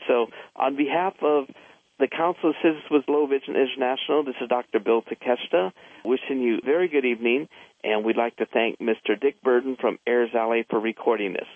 So, 0.07 0.27
on 0.55 0.77
behalf 0.77 1.15
of 1.23 1.47
the 1.99 2.09
Council 2.09 2.51
of 2.51 2.57
Citizens 2.63 2.85
with 2.91 3.05
Low 3.09 3.27
Vision 3.27 3.57
International, 3.57 4.23
this 4.23 4.35
is 4.41 4.49
Dr. 4.49 4.81
Bill 4.81 5.03
Takeshita, 5.03 5.73
wishing 6.05 6.43
you 6.43 6.61
very 6.65 6.89
good 6.89 7.07
evening, 7.07 7.49
and 7.83 8.05
we'd 8.05 8.19
like 8.19 8.37
to 8.37 8.47
thank 8.47 8.79
Mr. 8.79 9.19
Dick 9.19 9.41
Burden 9.43 9.77
from 9.81 9.99
Airs 10.07 10.31
LA 10.35 10.63
for 10.69 10.79
recording 10.79 11.33
this. 11.33 11.49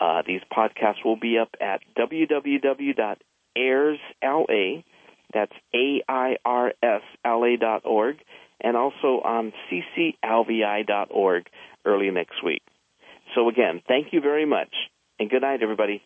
Uh, 0.00 0.22
these 0.26 0.40
podcasts 0.56 1.04
will 1.04 1.16
be 1.18 1.36
up 1.38 1.50
at 1.60 1.80
www.airsla, 1.98 3.14
that's 5.34 5.52
A-I-R-S-L-A 5.74 7.56
dot 7.56 7.82
org, 7.84 8.16
and 8.60 8.76
also 8.76 9.20
on 9.24 9.52
cclvi.org 9.70 11.46
early 11.84 12.10
next 12.10 12.44
week. 12.44 12.62
So 13.34 13.48
again, 13.48 13.82
thank 13.88 14.12
you 14.12 14.20
very 14.20 14.46
much, 14.46 14.72
and 15.18 15.28
good 15.28 15.42
night, 15.42 15.62
everybody. 15.62 16.02